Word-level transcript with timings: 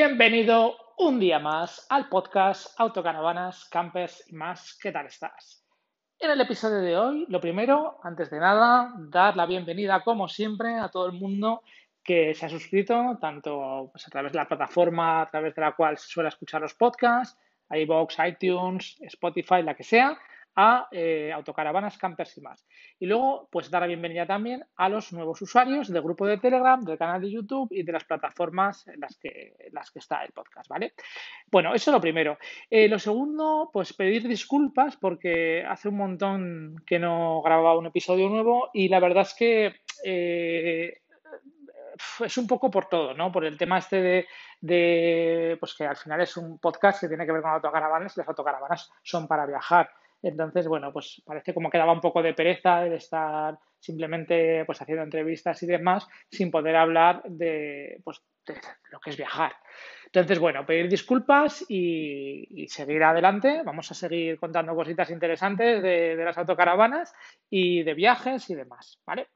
Bienvenido 0.00 0.76
un 0.96 1.18
día 1.18 1.40
más 1.40 1.84
al 1.90 2.08
podcast 2.08 2.78
Autocaravanas, 2.78 3.64
Campers 3.64 4.22
y 4.28 4.36
más. 4.36 4.78
¿Qué 4.80 4.92
tal 4.92 5.06
estás? 5.06 5.66
En 6.20 6.30
el 6.30 6.40
episodio 6.40 6.76
de 6.76 6.96
hoy, 6.96 7.26
lo 7.28 7.40
primero, 7.40 7.98
antes 8.04 8.30
de 8.30 8.38
nada, 8.38 8.94
dar 8.96 9.36
la 9.36 9.44
bienvenida, 9.44 10.04
como 10.04 10.28
siempre, 10.28 10.78
a 10.78 10.88
todo 10.88 11.06
el 11.06 11.14
mundo 11.14 11.64
que 12.04 12.32
se 12.32 12.46
ha 12.46 12.48
suscrito, 12.48 13.18
tanto 13.20 13.88
pues, 13.90 14.06
a 14.06 14.10
través 14.10 14.30
de 14.30 14.38
la 14.38 14.46
plataforma 14.46 15.22
a 15.22 15.26
través 15.26 15.56
de 15.56 15.62
la 15.62 15.72
cual 15.72 15.98
se 15.98 16.06
suele 16.06 16.28
escuchar 16.28 16.60
los 16.60 16.74
podcasts, 16.74 17.36
iVoox, 17.68 18.14
iTunes, 18.24 18.98
Spotify, 19.00 19.64
la 19.64 19.74
que 19.74 19.82
sea, 19.82 20.16
a 20.60 20.88
eh, 20.90 21.30
autocaravanas, 21.32 21.96
campers 21.98 22.36
y 22.36 22.40
más. 22.40 22.66
Y 22.98 23.06
luego, 23.06 23.48
pues 23.48 23.70
dar 23.70 23.82
la 23.82 23.86
bienvenida 23.86 24.26
también 24.26 24.64
a 24.74 24.88
los 24.88 25.12
nuevos 25.12 25.40
usuarios 25.40 25.86
del 25.86 26.02
grupo 26.02 26.26
de 26.26 26.38
Telegram, 26.38 26.82
del 26.84 26.98
canal 26.98 27.20
de 27.22 27.30
YouTube 27.30 27.68
y 27.70 27.84
de 27.84 27.92
las 27.92 28.02
plataformas 28.02 28.88
en 28.88 28.98
las 28.98 29.16
que, 29.18 29.54
las 29.70 29.92
que 29.92 30.00
está 30.00 30.24
el 30.24 30.32
podcast, 30.32 30.68
¿vale? 30.68 30.94
Bueno, 31.48 31.74
eso 31.74 31.90
es 31.90 31.94
lo 31.94 32.00
primero. 32.00 32.38
Eh, 32.68 32.88
lo 32.88 32.98
segundo, 32.98 33.70
pues 33.72 33.92
pedir 33.92 34.26
disculpas 34.26 34.96
porque 34.96 35.64
hace 35.64 35.90
un 35.90 35.96
montón 35.96 36.82
que 36.84 36.98
no 36.98 37.40
grababa 37.40 37.78
un 37.78 37.86
episodio 37.86 38.28
nuevo 38.28 38.70
y 38.74 38.88
la 38.88 38.98
verdad 38.98 39.22
es 39.22 39.34
que 39.34 39.76
eh, 40.04 41.02
es 42.24 42.36
un 42.36 42.48
poco 42.48 42.68
por 42.68 42.86
todo, 42.86 43.14
¿no? 43.14 43.30
Por 43.30 43.44
el 43.44 43.56
tema 43.56 43.78
este 43.78 44.26
de, 44.60 45.56
pues 45.60 45.74
que 45.74 45.84
al 45.84 45.96
final 45.96 46.20
es 46.20 46.36
un 46.36 46.58
podcast 46.58 47.00
que 47.00 47.08
tiene 47.08 47.24
que 47.24 47.30
ver 47.32 47.42
con 47.42 47.52
autocaravanas 47.52 48.16
y 48.16 48.20
las 48.20 48.28
autocaravanas 48.28 48.90
son 49.04 49.28
para 49.28 49.46
viajar. 49.46 49.88
Entonces, 50.22 50.66
bueno, 50.66 50.92
pues 50.92 51.22
parece 51.24 51.54
como 51.54 51.70
que 51.70 51.78
daba 51.78 51.92
un 51.92 52.00
poco 52.00 52.22
de 52.22 52.34
pereza 52.34 52.80
de 52.80 52.96
estar 52.96 53.58
simplemente 53.78 54.64
pues 54.64 54.82
haciendo 54.82 55.04
entrevistas 55.04 55.62
y 55.62 55.66
demás 55.66 56.08
sin 56.30 56.50
poder 56.50 56.76
hablar 56.76 57.22
de, 57.24 58.00
pues, 58.02 58.20
de 58.46 58.54
lo 58.90 58.98
que 59.00 59.10
es 59.10 59.16
viajar. 59.16 59.52
Entonces, 60.06 60.38
bueno, 60.38 60.66
pedir 60.66 60.88
disculpas 60.88 61.64
y, 61.68 62.66
seguir 62.68 63.02
adelante. 63.02 63.62
Vamos 63.64 63.90
a 63.90 63.94
seguir 63.94 64.38
contando 64.38 64.74
cositas 64.74 65.10
interesantes 65.10 65.82
de, 65.82 66.16
de 66.16 66.24
las 66.24 66.38
autocaravanas 66.38 67.14
y 67.50 67.82
de 67.82 67.94
viajes 67.94 68.48
y 68.50 68.54
demás, 68.54 69.00
¿vale? 69.06 69.28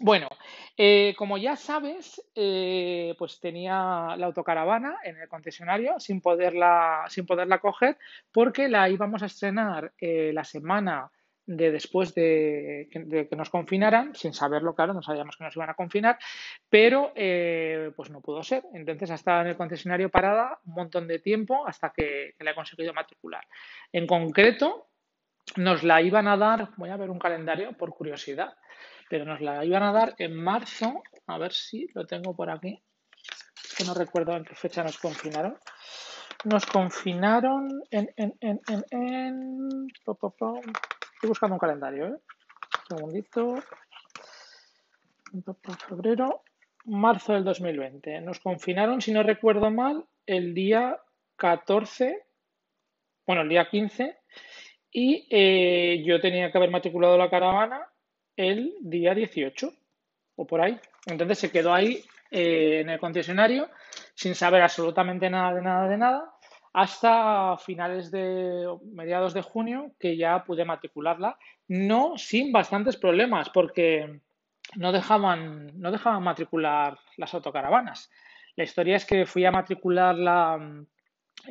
Bueno, 0.00 0.28
eh, 0.76 1.14
como 1.18 1.38
ya 1.38 1.56
sabes, 1.56 2.22
eh, 2.36 3.16
pues 3.18 3.40
tenía 3.40 4.14
la 4.16 4.26
autocaravana 4.26 4.98
en 5.02 5.20
el 5.20 5.28
concesionario 5.28 5.98
sin 5.98 6.20
poderla, 6.20 7.04
sin 7.08 7.26
poderla 7.26 7.58
coger 7.58 7.98
porque 8.30 8.68
la 8.68 8.88
íbamos 8.88 9.22
a 9.24 9.26
estrenar 9.26 9.92
eh, 9.98 10.30
la 10.32 10.44
semana 10.44 11.10
de 11.46 11.72
después 11.72 12.14
de 12.14 12.88
que, 12.92 13.36
nos 13.36 13.50
confinaran, 13.50 14.14
sin 14.14 14.34
saberlo, 14.34 14.74
claro, 14.74 14.92
no 14.92 15.02
sabíamos 15.02 15.36
que 15.36 15.44
nos 15.44 15.56
iban 15.56 15.70
a 15.70 15.74
confinar, 15.74 16.18
pero 16.68 17.14
pues 17.96 18.10
no 18.10 18.20
pudo 18.20 18.42
ser. 18.42 18.64
Entonces 18.74 19.10
ha 19.10 19.14
estado 19.14 19.40
en 19.40 19.46
el 19.48 19.56
concesionario 19.56 20.10
parada 20.10 20.60
un 20.66 20.74
montón 20.74 21.08
de 21.08 21.20
tiempo 21.20 21.66
hasta 21.66 21.90
que, 21.90 22.34
que 22.36 22.44
la 22.44 22.50
he 22.50 22.54
conseguido 22.54 22.92
matricular. 22.92 23.46
En 23.92 24.06
concreto, 24.06 24.88
nos 25.56 25.82
la 25.84 26.02
iban 26.02 26.28
a 26.28 26.36
dar, 26.36 26.68
voy 26.76 26.90
a 26.90 26.98
ver 26.98 27.08
un 27.08 27.18
calendario 27.18 27.72
por 27.72 27.94
curiosidad 27.94 28.54
pero 29.08 29.24
nos 29.24 29.40
la 29.40 29.64
iban 29.64 29.82
a 29.82 29.92
dar 29.92 30.14
en 30.18 30.34
marzo. 30.34 31.02
A 31.26 31.38
ver 31.38 31.52
si 31.52 31.88
lo 31.94 32.06
tengo 32.06 32.34
por 32.34 32.50
aquí. 32.50 32.82
que 33.76 33.84
no 33.84 33.94
recuerdo 33.94 34.36
en 34.36 34.44
qué 34.44 34.54
fecha 34.54 34.82
nos 34.82 34.98
confinaron. 34.98 35.56
Nos 36.44 36.66
confinaron 36.66 37.82
en. 37.90 38.10
en, 38.16 38.36
en, 38.40 38.60
en, 38.68 38.84
en... 38.90 39.86
Estoy 39.96 41.28
buscando 41.28 41.54
un 41.54 41.60
calendario, 41.60 42.06
¿eh? 42.06 42.18
Un 42.90 42.96
segundito. 42.96 43.54
Febrero, 45.88 46.42
marzo 46.84 47.34
del 47.34 47.44
2020. 47.44 48.20
Nos 48.22 48.40
confinaron, 48.40 49.00
si 49.00 49.12
no 49.12 49.22
recuerdo 49.22 49.70
mal, 49.70 50.06
el 50.26 50.54
día 50.54 50.98
14, 51.36 52.24
bueno, 53.26 53.42
el 53.42 53.48
día 53.48 53.68
15, 53.68 54.16
y 54.90 55.28
eh, 55.30 56.02
yo 56.06 56.20
tenía 56.20 56.50
que 56.50 56.58
haber 56.58 56.70
matriculado 56.70 57.18
la 57.18 57.28
caravana 57.28 57.86
el 58.38 58.74
día 58.80 59.14
18 59.14 59.70
o 60.36 60.46
por 60.46 60.62
ahí. 60.62 60.78
Entonces 61.06 61.38
se 61.40 61.50
quedó 61.50 61.74
ahí 61.74 62.04
eh, 62.30 62.80
en 62.80 62.88
el 62.88 62.98
concesionario 62.98 63.68
sin 64.14 64.34
saber 64.34 64.62
absolutamente 64.62 65.28
nada 65.28 65.54
de 65.54 65.62
nada 65.62 65.88
de 65.88 65.98
nada 65.98 66.34
hasta 66.72 67.56
finales 67.58 68.10
de 68.10 68.68
mediados 68.92 69.34
de 69.34 69.42
junio 69.42 69.92
que 69.98 70.16
ya 70.16 70.44
pude 70.44 70.64
matricularla, 70.64 71.36
no 71.66 72.16
sin 72.16 72.52
bastantes 72.52 72.96
problemas 72.96 73.50
porque 73.50 74.20
no 74.76 74.92
dejaban, 74.92 75.72
no 75.80 75.90
dejaban 75.90 76.22
matricular 76.22 76.96
las 77.16 77.34
autocaravanas. 77.34 78.10
La 78.54 78.64
historia 78.64 78.96
es 78.96 79.04
que 79.04 79.26
fui 79.26 79.44
a 79.44 79.50
matricularla 79.50 80.84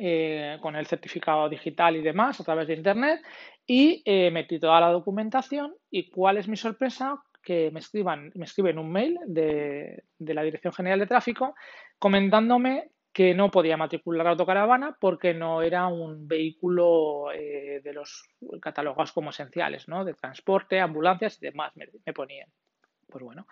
eh, 0.00 0.58
con 0.60 0.76
el 0.76 0.86
certificado 0.86 1.48
digital 1.48 1.96
y 1.96 2.02
demás 2.02 2.40
a 2.40 2.44
través 2.44 2.68
de 2.68 2.74
Internet 2.74 3.20
y 3.66 4.00
eh, 4.04 4.30
metí 4.30 4.60
toda 4.60 4.80
la 4.80 4.92
documentación 4.92 5.74
y 5.90 6.08
cuál 6.08 6.36
es 6.36 6.46
mi 6.46 6.56
sorpresa 6.56 7.20
que 7.42 7.70
me 7.72 7.80
escriban, 7.80 8.30
me 8.36 8.44
escriben 8.44 8.78
un 8.78 8.92
mail 8.92 9.18
de, 9.26 10.04
la 10.18 10.42
Dirección 10.42 10.72
General 10.72 11.00
de 11.00 11.06
Tráfico 11.06 11.54
comentándome 11.98 12.92
que 13.12 13.34
no 13.34 13.50
podía 13.50 13.76
matricular 13.76 14.24
la 14.24 14.30
autocaravana 14.30 14.96
porque 15.00 15.34
no 15.34 15.62
era 15.62 15.88
un 15.88 16.28
vehículo 16.28 17.32
eh, 17.32 17.80
de 17.82 17.92
los 17.92 18.28
catalogados 18.62 19.10
como 19.10 19.30
esenciales, 19.30 19.88
¿no? 19.88 20.04
De 20.04 20.14
transporte, 20.14 20.78
ambulancias 20.78 21.42
y 21.42 21.46
demás, 21.46 21.72
me, 21.74 22.12
ponían. 22.12 22.48
Pues 23.08 23.24
bueno, 23.24 23.48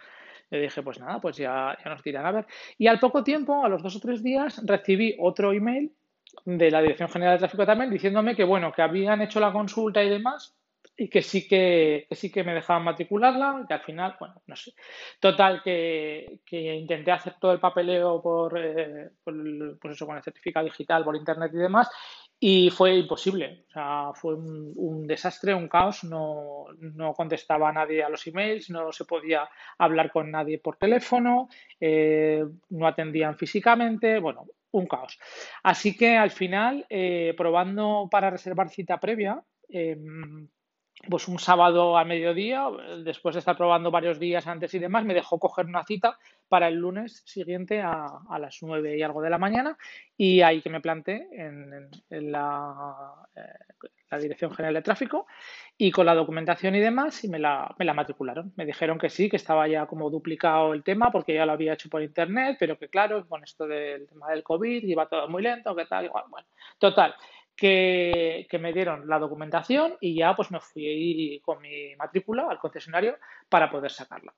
le 0.51 0.61
dije, 0.61 0.83
pues 0.83 1.01
nada, 1.01 1.21
pues 1.21 1.39
ya, 1.39 1.77
ya 1.83 1.91
nos 1.91 2.05
dirán 2.05 2.27
a 2.27 2.33
ver. 2.33 2.47
Y 2.79 2.87
al 2.87 3.01
poco 3.01 3.25
tiempo, 3.25 3.65
a 3.65 3.69
los 3.69 3.83
dos 3.83 3.97
o 3.97 4.01
tres 4.01 4.23
días, 4.23 4.63
recibí 4.65 5.17
otro 5.19 5.53
email 5.53 5.93
de 6.45 6.71
la 6.71 6.83
Dirección 6.83 7.09
General 7.09 7.35
de 7.35 7.41
Tráfico 7.41 7.67
también 7.67 7.91
diciéndome 7.91 8.37
que 8.37 8.45
bueno, 8.45 8.73
que 8.73 8.83
habían 8.83 9.23
hecho 9.23 9.41
la 9.41 9.53
consulta 9.53 10.03
y 10.03 10.09
demás 10.09 10.57
y 10.97 11.09
que 11.09 11.21
sí 11.21 11.47
que, 11.47 12.07
sí 12.11 12.33
que 12.33 12.43
me 12.43 12.55
dejaban 12.55 12.85
matricularla, 12.85 13.65
que 13.69 13.75
al 13.75 13.83
final, 13.83 14.17
bueno, 14.19 14.41
no 14.47 14.57
sé. 14.57 14.73
Total, 15.21 15.63
que, 15.63 16.41
intenté 16.51 17.13
hacer 17.13 17.35
todo 17.39 17.53
el 17.53 17.61
papeleo 17.61 18.23
por, 18.23 18.59
eh, 18.59 19.11
pues 19.23 19.95
eso, 19.95 20.07
con 20.07 20.17
el 20.17 20.23
certificado 20.23 20.65
digital, 20.65 21.05
por 21.05 21.17
internet 21.17 21.51
y 21.53 21.59
demás, 21.59 21.91
y 22.41 22.71
fue 22.71 22.97
imposible. 22.97 23.65
O 23.69 23.73
sea, 23.73 24.11
fue 24.15 24.35
un, 24.35 25.07
desastre, 25.07 25.55
un 25.55 25.69
caos. 25.69 26.05
No, 26.05 26.67
no, 26.79 27.13
contestaba 27.13 27.73
nadie 27.73 28.03
a 28.03 28.09
los 28.09 28.27
emails, 28.27 28.71
no 28.71 28.91
se 28.93 29.05
podía 29.05 29.49
hablar 29.79 30.11
con 30.11 30.31
nadie 30.31 30.59
por 30.59 30.77
teléfono, 30.77 31.49
eh, 31.79 32.45
no 32.71 32.87
atendían 32.87 33.37
físicamente. 33.37 34.19
Bueno, 34.19 34.47
un 34.79 34.87
caos. 34.87 35.19
Así 35.63 35.97
que 35.97 36.17
al 36.17 36.31
final, 36.31 36.87
eh, 36.89 37.35
probando 37.37 38.09
para 38.11 38.31
reservar 38.31 38.69
cita 38.71 38.99
previa, 38.99 39.43
em, 39.69 40.49
pues 41.09 41.29
un 41.29 41.39
sábado 41.39 41.97
a 41.99 42.05
mediodía, 42.05 42.67
después 43.05 43.35
de 43.35 43.41
estar 43.41 43.57
probando 43.57 43.91
varios 43.91 44.19
días 44.19 44.47
antes 44.47 44.73
y 44.75 44.79
demás, 44.79 45.05
me 45.05 45.15
dejó 45.15 45.39
coger 45.39 45.67
una 45.67 45.85
cita 45.85 46.19
para 46.49 46.69
el 46.69 46.77
lunes 46.77 47.23
siguiente 47.27 47.81
a, 47.83 48.21
las 48.39 48.59
nueve 48.63 48.97
y 48.97 49.03
algo 49.03 49.23
de 49.23 49.31
la 49.31 49.39
mañana 49.39 49.77
y 50.17 50.41
ahí 50.41 50.63
que 50.63 50.71
me 50.71 50.81
planté 50.81 51.29
en, 51.33 51.91
la, 52.33 53.13
eh, 53.35 53.41
la, 54.11 54.19
Dirección 54.19 54.53
General 54.53 54.75
de 54.75 54.83
Tráfico 54.83 55.27
y 55.77 55.91
con 55.91 56.07
la 56.07 56.15
documentación 56.15 56.75
y 56.75 56.81
demás 56.81 57.23
y 57.25 57.29
me 57.29 57.39
la, 57.39 57.75
me 57.79 57.85
la 57.85 57.95
matricularon. 57.95 58.53
Me 58.57 58.65
dijeron 58.65 58.99
que 58.99 59.11
sí, 59.11 59.29
que 59.29 59.37
estaba 59.37 59.69
ya 59.69 59.87
como 59.87 60.11
duplicado 60.11 60.73
el 60.73 60.83
tema 60.83 61.11
porque 61.11 61.35
ya 61.35 61.47
lo 61.47 61.53
había 61.53 61.75
hecho 61.75 61.91
por 61.91 62.03
internet, 62.03 62.57
pero 62.59 62.79
que 62.79 62.89
claro, 62.89 63.27
con 63.29 63.45
esto 63.45 63.67
del 63.67 64.09
tema 64.09 64.31
del 64.31 64.43
COVID 64.43 64.85
iba 64.85 65.09
todo 65.09 65.29
muy 65.29 65.43
lento, 65.43 65.75
que 65.75 65.87
tal, 65.87 66.07
igual, 66.07 66.25
bueno, 66.31 66.47
total 66.79 67.15
que, 67.57 68.47
me 68.61 68.73
dieron 68.73 69.09
la 69.09 69.19
documentación 69.19 69.97
y 70.01 70.15
ya 70.15 70.35
pues 70.37 70.51
me 70.51 70.61
fui 70.61 71.41
con 71.45 71.61
mi 71.61 71.97
matrícula 71.97 72.47
al 72.49 72.59
concesionario 72.59 73.17
para 73.49 73.71
poder 73.71 73.91
sacarla. 73.91 74.35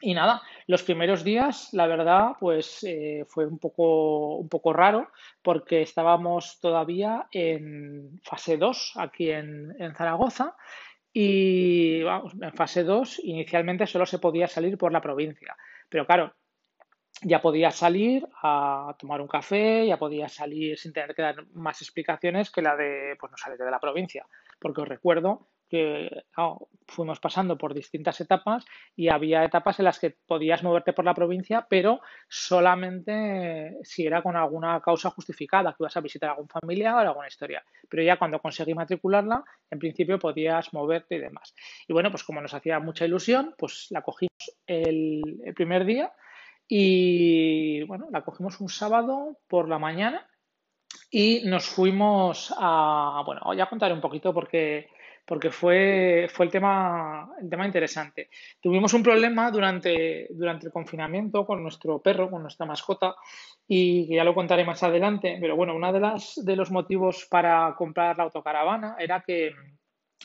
Y 0.00 0.12
nada, 0.12 0.42
los 0.66 0.82
primeros 0.82 1.24
días, 1.24 1.70
la 1.72 1.86
verdad, 1.86 2.32
pues 2.38 2.84
eh, 2.84 3.24
fue 3.28 3.46
un 3.46 3.58
poco, 3.58 4.36
un 4.36 4.48
poco 4.48 4.72
raro 4.74 5.10
porque 5.40 5.80
estábamos 5.80 6.60
todavía 6.60 7.28
en 7.30 8.20
fase 8.22 8.58
2 8.58 8.92
aquí 8.96 9.30
en, 9.30 9.74
en 9.78 9.94
Zaragoza 9.94 10.54
y 11.14 12.02
vamos, 12.02 12.34
en 12.38 12.52
fase 12.52 12.84
2 12.84 13.20
inicialmente 13.24 13.86
solo 13.86 14.04
se 14.04 14.18
podía 14.18 14.48
salir 14.48 14.76
por 14.76 14.92
la 14.92 15.00
provincia. 15.00 15.56
Pero 15.88 16.06
claro, 16.06 16.34
ya 17.22 17.40
podía 17.40 17.70
salir 17.70 18.26
a 18.42 18.94
tomar 18.98 19.20
un 19.20 19.28
café, 19.28 19.86
ya 19.86 19.98
podía 19.98 20.28
salir 20.28 20.78
sin 20.78 20.92
tener 20.92 21.14
que 21.14 21.22
dar 21.22 21.46
más 21.54 21.80
explicaciones 21.80 22.50
que 22.50 22.62
la 22.62 22.76
de 22.76 23.16
pues 23.18 23.30
no 23.30 23.36
salir 23.36 23.58
de 23.58 23.70
la 23.70 23.80
provincia. 23.80 24.26
Porque 24.58 24.82
os 24.82 24.88
recuerdo 24.88 25.48
que 25.68 26.24
fuimos 26.86 27.18
pasando 27.18 27.58
por 27.58 27.74
distintas 27.74 28.20
etapas 28.20 28.64
y 28.94 29.08
había 29.08 29.44
etapas 29.44 29.80
en 29.80 29.86
las 29.86 29.98
que 29.98 30.16
podías 30.26 30.62
moverte 30.62 30.92
por 30.92 31.04
la 31.04 31.14
provincia, 31.14 31.66
pero 31.68 32.00
solamente 32.28 33.76
si 33.82 34.06
era 34.06 34.22
con 34.22 34.36
alguna 34.36 34.80
causa 34.80 35.10
justificada, 35.10 35.72
que 35.72 35.82
ibas 35.82 35.96
a 35.96 36.00
visitar 36.00 36.28
a 36.28 36.32
algún 36.32 36.48
familiar 36.48 36.94
o 36.94 37.08
alguna 37.08 37.26
historia. 37.26 37.64
Pero 37.88 38.02
ya 38.04 38.16
cuando 38.16 38.38
conseguí 38.38 38.74
matricularla, 38.74 39.42
en 39.70 39.78
principio 39.80 40.18
podías 40.18 40.72
moverte 40.72 41.16
y 41.16 41.20
demás. 41.20 41.54
Y 41.88 41.92
bueno, 41.92 42.10
pues 42.10 42.22
como 42.22 42.40
nos 42.40 42.54
hacía 42.54 42.78
mucha 42.78 43.04
ilusión, 43.04 43.54
pues 43.58 43.88
la 43.90 44.02
cogimos 44.02 44.30
el 44.66 45.52
primer 45.56 45.84
día 45.84 46.12
y 46.68 47.82
bueno, 47.84 48.08
la 48.10 48.22
cogimos 48.22 48.60
un 48.60 48.68
sábado 48.68 49.38
por 49.48 49.68
la 49.68 49.78
mañana 49.78 50.26
y 51.10 51.42
nos 51.44 51.66
fuimos 51.66 52.52
a, 52.58 53.22
bueno, 53.24 53.54
ya 53.54 53.68
contaré 53.68 53.94
un 53.94 54.00
poquito 54.00 54.34
porque, 54.34 54.88
porque 55.24 55.50
fue, 55.50 56.28
fue 56.32 56.46
el 56.46 56.52
tema, 56.52 57.30
el 57.40 57.48
tema 57.48 57.66
interesante. 57.66 58.28
Tuvimos 58.60 58.92
un 58.94 59.02
problema 59.02 59.50
durante, 59.50 60.28
durante 60.30 60.66
el 60.66 60.72
confinamiento 60.72 61.46
con 61.46 61.62
nuestro 61.62 62.00
perro, 62.00 62.30
con 62.30 62.42
nuestra 62.42 62.66
mascota, 62.66 63.14
y 63.68 64.14
ya 64.14 64.24
lo 64.24 64.34
contaré 64.34 64.64
más 64.64 64.82
adelante, 64.82 65.38
pero 65.40 65.56
bueno, 65.56 65.74
uno 65.74 65.92
de, 65.92 66.00
las, 66.00 66.34
de 66.44 66.56
los 66.56 66.70
motivos 66.70 67.26
para 67.30 67.74
comprar 67.76 68.16
la 68.16 68.24
autocaravana 68.24 68.96
era 68.98 69.22
que, 69.22 69.52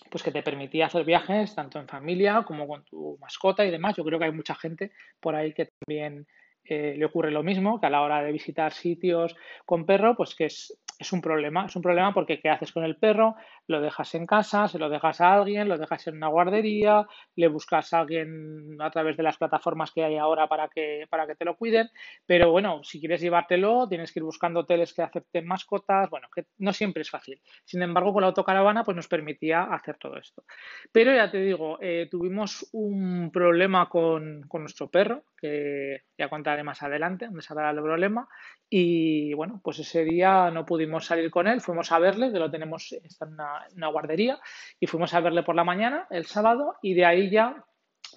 pues 0.10 0.24
que 0.24 0.32
te 0.32 0.44
permitía 0.44 0.88
hacer 0.88 1.06
viajes 1.06 1.56
tanto 1.56 1.80
en 1.80 1.88
familia 1.88 2.44
como 2.46 2.68
con 2.68 2.84
tu 2.84 3.18
mascota 3.20 3.66
y 3.66 3.72
demás. 3.72 3.96
Yo 3.96 4.04
creo 4.04 4.20
que 4.20 4.26
hay 4.26 4.32
mucha 4.32 4.56
gente 4.56 4.92
por 5.20 5.36
ahí 5.36 5.54
que 5.54 5.70
también 5.80 6.28
eh, 6.64 6.96
le 6.98 7.06
ocurre 7.06 7.32
lo 7.32 7.44
mismo, 7.44 7.80
que 7.80 7.88
a 7.88 7.90
la 7.90 8.02
hora 8.02 8.22
de 8.22 8.32
visitar 8.32 8.74
sitios 8.74 9.36
con 9.66 9.86
perro, 9.86 10.16
pues 10.16 10.36
que 10.36 10.46
es, 10.46 10.78
es 11.00 11.12
un 11.12 11.22
problema. 11.22 11.66
Es 11.66 11.76
un 11.76 11.82
problema 11.82 12.14
porque 12.14 12.40
¿qué 12.40 12.50
haces 12.50 12.72
con 12.72 12.84
el 12.84 12.98
perro? 12.98 13.36
Lo 13.68 13.82
dejas 13.82 14.14
en 14.16 14.26
casa, 14.26 14.68
se 14.68 14.80
lo 14.80 14.90
dejas 14.90 15.22
a 15.22 15.34
alguien, 15.34 15.70
lo 15.70 15.78
dejas 15.78 16.08
en 16.08 16.18
una 16.18 16.28
guardería, 16.28 17.08
le 17.36 17.48
buscas 17.48 17.94
a 17.94 18.00
alguien 18.00 18.78
a 18.80 18.90
través 18.92 19.18
de 19.18 19.24
las 19.24 19.38
plataformas 19.38 19.92
que 19.92 20.04
hay 20.04 20.18
ahora 20.18 20.48
para 20.48 20.68
que, 20.68 21.06
para 21.10 21.28
que 21.28 21.36
te 21.36 21.46
lo 21.46 21.56
cuiden. 21.56 21.90
Pero 22.26 22.52
bueno, 22.52 22.84
si 22.84 23.00
quieres 23.00 23.22
llevártelo, 23.22 23.88
tienes 23.88 24.12
que 24.12 24.20
ir 24.20 24.24
buscando 24.24 24.62
hoteles 24.62 24.94
que 24.94 25.02
acepten 25.02 25.46
mascotas. 25.46 26.10
Bueno, 26.10 26.28
que 26.34 26.46
no 26.58 26.74
siempre 26.74 27.02
es 27.02 27.10
fácil. 27.10 27.42
Sin 27.66 27.82
embargo, 27.82 28.14
con 28.14 28.22
la 28.22 28.28
autocaravana, 28.28 28.84
pues 28.84 28.96
nos 28.96 29.08
permitía 29.08 29.64
hacer 29.64 29.98
todo 29.98 30.18
esto. 30.18 30.44
Pero 30.92 31.14
ya 31.14 31.30
te 31.32 31.40
digo, 31.40 31.78
eh, 31.82 32.08
tuvimos 32.10 32.68
un 32.74 33.32
problema 33.32 33.88
con, 33.90 34.44
con 34.48 34.62
nuestro 34.62 34.90
perro, 34.90 35.24
que 35.38 36.04
ya 36.18 36.30
contaré 36.30 36.64
más 36.64 36.84
adelante, 36.84 37.26
donde 37.26 37.42
se 37.42 37.54
el 37.54 37.82
problema. 37.82 38.28
Y 38.70 39.34
bueno, 39.34 39.60
pues 39.64 39.80
ese 39.80 40.04
día 40.04 40.50
no 40.52 40.66
pudimos 40.66 41.06
salir 41.06 41.30
con 41.30 41.48
él, 41.48 41.62
fuimos 41.62 41.92
a 41.92 42.00
verle, 42.00 42.32
que 42.32 42.40
lo 42.40 42.50
tenemos, 42.50 42.92
está 43.04 43.26
en 43.26 43.34
una, 43.34 43.61
guardería, 43.88 44.40
y 44.80 44.88
fuimos 44.88 45.14
a 45.14 45.20
verle 45.20 45.44
por 45.44 45.56
la 45.56 45.64
mañana, 45.64 46.08
el 46.10 46.26
sábado, 46.26 46.76
y 46.82 46.94
de 46.94 47.06
ahí 47.06 47.30
ya 47.30 47.64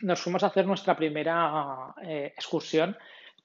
nos 0.02 0.20
fuimos 0.20 0.42
a 0.42 0.48
hacer 0.48 0.66
nuestra 0.66 0.96
primera 0.96 1.94
eh, 2.02 2.32
excursión 2.36 2.96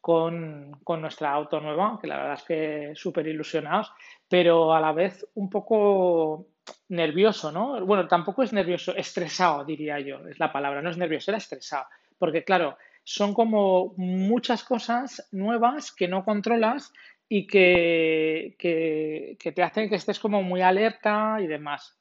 con, 0.01 0.71
con, 0.83 1.01
nuestra 1.01 1.31
auto 1.31 1.59
nueva, 1.59 1.99
que 2.01 2.07
la 2.07 2.17
verdad 2.17 2.33
es 2.35 2.43
que 2.43 2.91
súper 2.95 3.27
ilusionados, 3.27 3.91
pero 4.27 4.73
a 4.73 4.79
la 4.79 4.93
vez 4.93 5.27
un 5.35 5.49
poco 5.49 6.47
nervioso, 6.89 7.51
¿no? 7.51 7.85
Bueno, 7.85 8.07
tampoco 8.07 8.43
es 8.43 8.53
nervioso, 8.53 8.95
estresado, 8.95 9.65
diría 9.65 9.99
yo, 9.99 10.19
es 10.27 10.39
la 10.39 10.51
palabra, 10.51 10.81
no 10.81 10.89
es 10.89 10.97
nervioso, 10.97 11.31
era 11.31 11.37
estresado, 11.37 11.85
porque 12.17 12.43
claro, 12.43 12.77
son 13.03 13.33
como 13.33 13.93
muchas 13.97 14.63
cosas 14.63 15.27
nuevas 15.31 15.91
que 15.91 16.07
no 16.07 16.23
controlas 16.23 16.93
y 17.31 17.45
que, 17.45 18.55
que, 18.57 19.51
te 19.51 19.61
hacen 19.63 19.87
que 19.87 19.95
estés 19.95 20.19
como 20.19 20.41
muy 20.41 20.61
alerta 20.61 21.37
y 21.39 21.45
demás. 21.45 21.95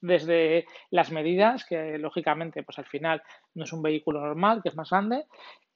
desde 0.00 0.64
las 0.90 1.12
medidas, 1.12 1.66
que 1.66 1.98
lógicamente, 1.98 2.62
pues 2.62 2.78
al 2.78 2.86
final 2.86 3.22
no 3.54 3.64
es 3.64 3.72
un 3.74 3.82
vehículo 3.82 4.20
normal, 4.20 4.62
que 4.62 4.70
es 4.70 4.74
más 4.74 4.88
grande, 4.88 5.26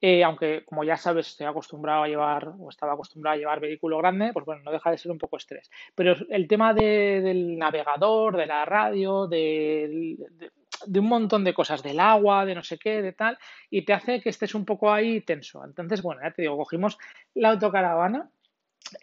eh, 0.01 0.23
aunque 0.23 0.65
como 0.65 0.83
ya 0.83 0.97
sabes, 0.97 1.27
estoy 1.27 1.45
acostumbrado 1.45 2.01
a 2.03 2.07
llevar 2.07 2.53
o 2.59 2.69
estaba 2.69 2.93
acostumbrado 2.93 3.35
a 3.35 3.37
llevar 3.37 3.59
vehículo 3.59 3.99
grande, 3.99 4.31
pues 4.33 4.47
bueno, 4.47 4.63
no 4.63 4.71
deja 4.71 4.89
de 4.89 4.97
ser 4.97 5.11
un 5.11 5.19
poco 5.19 5.37
estrés. 5.37 5.69
Pero 5.93 6.15
el 6.29 6.47
tema 6.47 6.73
del 6.73 7.59
navegador, 7.59 8.35
de 8.35 8.47
la 8.47 8.65
radio, 8.65 9.27
del, 9.27 10.17
de 10.87 10.99
un 10.99 11.07
montón 11.07 11.43
de 11.43 11.53
cosas, 11.53 11.83
del 11.83 11.99
agua, 11.99 12.45
de 12.45 12.55
no 12.55 12.63
sé 12.63 12.79
qué, 12.79 13.03
de 13.03 13.13
tal, 13.13 13.37
y 13.69 13.85
te 13.85 13.93
hace 13.93 14.21
que 14.21 14.29
estés 14.29 14.55
un 14.55 14.65
poco 14.65 14.91
ahí 14.91 15.21
tenso. 15.21 15.63
Entonces, 15.63 16.01
bueno, 16.01 16.21
ya 16.23 16.31
te 16.31 16.41
digo, 16.41 16.57
cogimos 16.57 16.97
la 17.35 17.51
autocaravana 17.51 18.31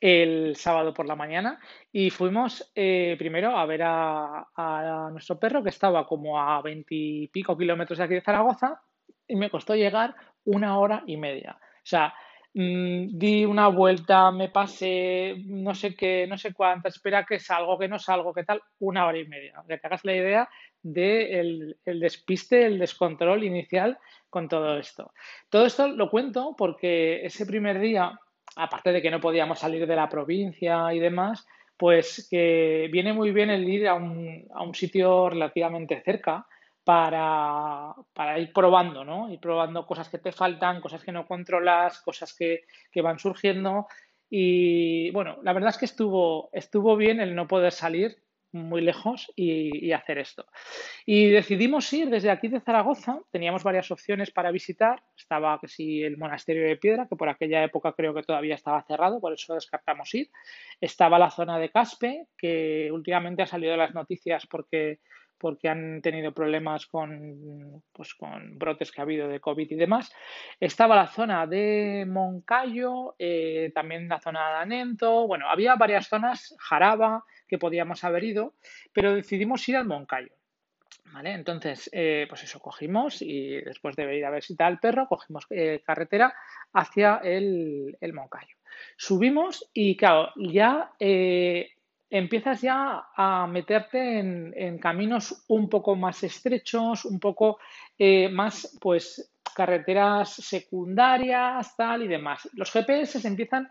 el 0.00 0.56
sábado 0.56 0.92
por 0.94 1.06
la 1.06 1.16
mañana 1.16 1.58
y 1.92 2.10
fuimos 2.10 2.70
eh, 2.74 3.16
primero 3.18 3.56
a 3.56 3.66
ver 3.66 3.82
a, 3.84 5.08
nuestro 5.10 5.38
perro 5.38 5.62
que 5.62 5.70
estaba 5.70 6.06
como 6.06 6.40
a 6.40 6.60
veintipico 6.62 7.56
kilómetros 7.56 7.98
de 7.98 8.04
aquí 8.04 8.14
de 8.14 8.20
Zaragoza 8.20 8.80
y 9.26 9.36
me 9.36 9.50
costó 9.50 9.74
llegar 9.74 10.14
una 10.44 10.78
hora 10.78 11.02
y 11.06 11.16
media. 11.16 11.58
O 11.60 11.86
sea, 11.86 12.14
mm, 12.54 13.18
di 13.18 13.44
una 13.44 13.68
vuelta, 13.68 14.30
me 14.30 14.48
pasé, 14.48 15.36
no 15.46 15.74
sé 15.74 15.94
qué, 15.94 16.26
no 16.26 16.38
sé 16.38 16.52
cuánta, 16.52 16.88
espera 16.88 17.24
que 17.24 17.38
salgo, 17.38 17.78
que 17.78 17.88
no 17.88 17.98
salgo, 17.98 18.32
qué 18.32 18.44
tal, 18.44 18.62
una 18.78 19.06
hora 19.06 19.18
y 19.18 19.26
media. 19.26 19.62
Que 19.68 19.78
te 19.78 19.86
hagas 19.86 20.04
la 20.04 20.14
idea 20.14 20.48
del 20.82 21.76
de 21.84 21.90
el 21.90 22.00
despiste, 22.00 22.64
el 22.64 22.78
descontrol 22.78 23.44
inicial 23.44 23.98
con 24.30 24.48
todo 24.48 24.78
esto. 24.78 25.12
Todo 25.48 25.66
esto 25.66 25.88
lo 25.88 26.10
cuento 26.10 26.54
porque 26.56 27.24
ese 27.24 27.46
primer 27.46 27.78
día, 27.78 28.18
aparte 28.58 28.92
de 28.92 29.00
que 29.00 29.10
no 29.10 29.20
podíamos 29.20 29.60
salir 29.60 29.86
de 29.86 29.96
la 29.96 30.08
provincia 30.08 30.92
y 30.92 30.98
demás, 30.98 31.46
pues 31.76 32.26
que 32.28 32.88
viene 32.90 33.12
muy 33.12 33.30
bien 33.30 33.50
el 33.50 33.68
ir 33.68 33.86
a 33.86 33.94
un, 33.94 34.46
a 34.52 34.62
un 34.62 34.74
sitio 34.74 35.30
relativamente 35.30 36.02
cerca 36.04 36.46
para, 36.82 37.94
para, 38.12 38.38
ir 38.38 38.52
probando, 38.52 39.04
¿no? 39.04 39.30
Ir 39.30 39.38
probando 39.38 39.86
cosas 39.86 40.08
que 40.08 40.18
te 40.18 40.32
faltan, 40.32 40.80
cosas 40.80 41.04
que 41.04 41.12
no 41.12 41.26
controlas, 41.26 42.00
cosas 42.00 42.34
que, 42.34 42.64
que 42.90 43.02
van 43.02 43.18
surgiendo. 43.18 43.86
Y 44.28 45.10
bueno, 45.12 45.38
la 45.42 45.52
verdad 45.52 45.70
es 45.70 45.78
que 45.78 45.84
estuvo, 45.84 46.50
estuvo 46.52 46.96
bien 46.96 47.20
el 47.20 47.34
no 47.34 47.46
poder 47.46 47.72
salir 47.72 48.16
muy 48.52 48.80
lejos 48.80 49.30
y, 49.36 49.92
hacer 49.92 50.18
esto. 50.18 50.46
Y 51.04 51.30
decidimos 51.30 51.92
ir 51.92 52.08
desde 52.08 52.30
aquí 52.30 52.48
de 52.48 52.60
Zaragoza, 52.60 53.20
teníamos 53.30 53.62
varias 53.62 53.90
opciones 53.90 54.30
para 54.30 54.50
visitar, 54.50 55.02
estaba 55.16 55.58
que 55.60 55.68
si 55.68 56.02
el 56.02 56.16
monasterio 56.16 56.66
de 56.66 56.76
Piedra, 56.76 57.06
que 57.08 57.16
por 57.16 57.28
aquella 57.28 57.64
época 57.64 57.92
creo 57.92 58.14
que 58.14 58.22
todavía 58.22 58.54
estaba 58.54 58.82
cerrado, 58.82 59.20
por 59.20 59.32
eso 59.32 59.54
descartamos 59.54 60.14
ir, 60.14 60.30
estaba 60.80 61.18
la 61.18 61.30
zona 61.30 61.58
de 61.58 61.70
Caspe, 61.70 62.26
que 62.36 62.90
últimamente 62.92 63.42
ha 63.42 63.46
salido 63.46 63.72
de 63.72 63.78
las 63.78 63.94
noticias 63.94 64.46
porque 64.46 65.00
porque 65.38 65.68
han 65.68 66.02
tenido 66.02 66.32
problemas 66.32 66.86
con, 66.86 67.82
pues, 67.92 68.14
con 68.14 68.58
brotes 68.58 68.92
que 68.92 69.00
ha 69.00 69.04
habido 69.04 69.28
de 69.28 69.40
COVID 69.40 69.70
y 69.70 69.76
demás. 69.76 70.12
Estaba 70.60 70.96
la 70.96 71.06
zona 71.06 71.46
de 71.46 72.04
Moncayo, 72.06 73.14
eh, 73.18 73.70
también 73.74 74.08
la 74.08 74.20
zona 74.20 74.48
de 74.50 74.56
Anento, 74.56 75.26
bueno, 75.26 75.48
había 75.48 75.76
varias 75.76 76.08
zonas, 76.08 76.54
Jaraba, 76.58 77.24
que 77.46 77.58
podíamos 77.58 78.04
haber 78.04 78.24
ido, 78.24 78.54
pero 78.92 79.14
decidimos 79.14 79.66
ir 79.68 79.76
al 79.76 79.86
Moncayo. 79.86 80.32
¿Vale? 81.10 81.32
Entonces, 81.32 81.88
eh, 81.94 82.26
pues 82.28 82.44
eso, 82.44 82.60
cogimos 82.60 83.22
y 83.22 83.62
después 83.62 83.96
de 83.96 84.14
ir 84.14 84.26
a 84.26 84.30
visitar 84.30 84.66
al 84.66 84.78
perro, 84.78 85.08
cogimos 85.08 85.46
eh, 85.48 85.80
carretera 85.82 86.34
hacia 86.74 87.16
el, 87.24 87.96
el, 88.02 88.12
Moncayo. 88.12 88.54
Subimos 88.94 89.70
y, 89.72 89.96
claro, 89.96 90.32
ya 90.36 90.92
empiezas 92.10 92.60
ya 92.62 93.06
a 93.14 93.46
meterte 93.46 94.18
en, 94.18 94.78
caminos 94.78 95.44
un 95.48 95.68
poco 95.68 95.96
más 95.96 96.22
estrechos, 96.22 97.04
un 97.04 97.20
poco 97.20 97.58
más, 98.30 98.78
pues, 98.80 99.32
carreteras 99.54 100.34
secundarias, 100.34 101.76
tal 101.76 102.02
y 102.02 102.08
demás. 102.08 102.48
Los 102.54 102.70
GPS 102.70 103.26
empiezan 103.26 103.68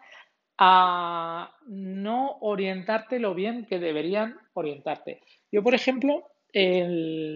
a 0.58 1.52
no 1.68 2.38
orientarte 2.42 3.20
lo 3.20 3.34
bien 3.34 3.66
que 3.66 3.80
deberían 3.80 4.38
orientarte. 4.54 5.22
Yo, 5.52 5.64
por 5.64 5.74
ejemplo, 5.76 6.24
en 6.52 7.34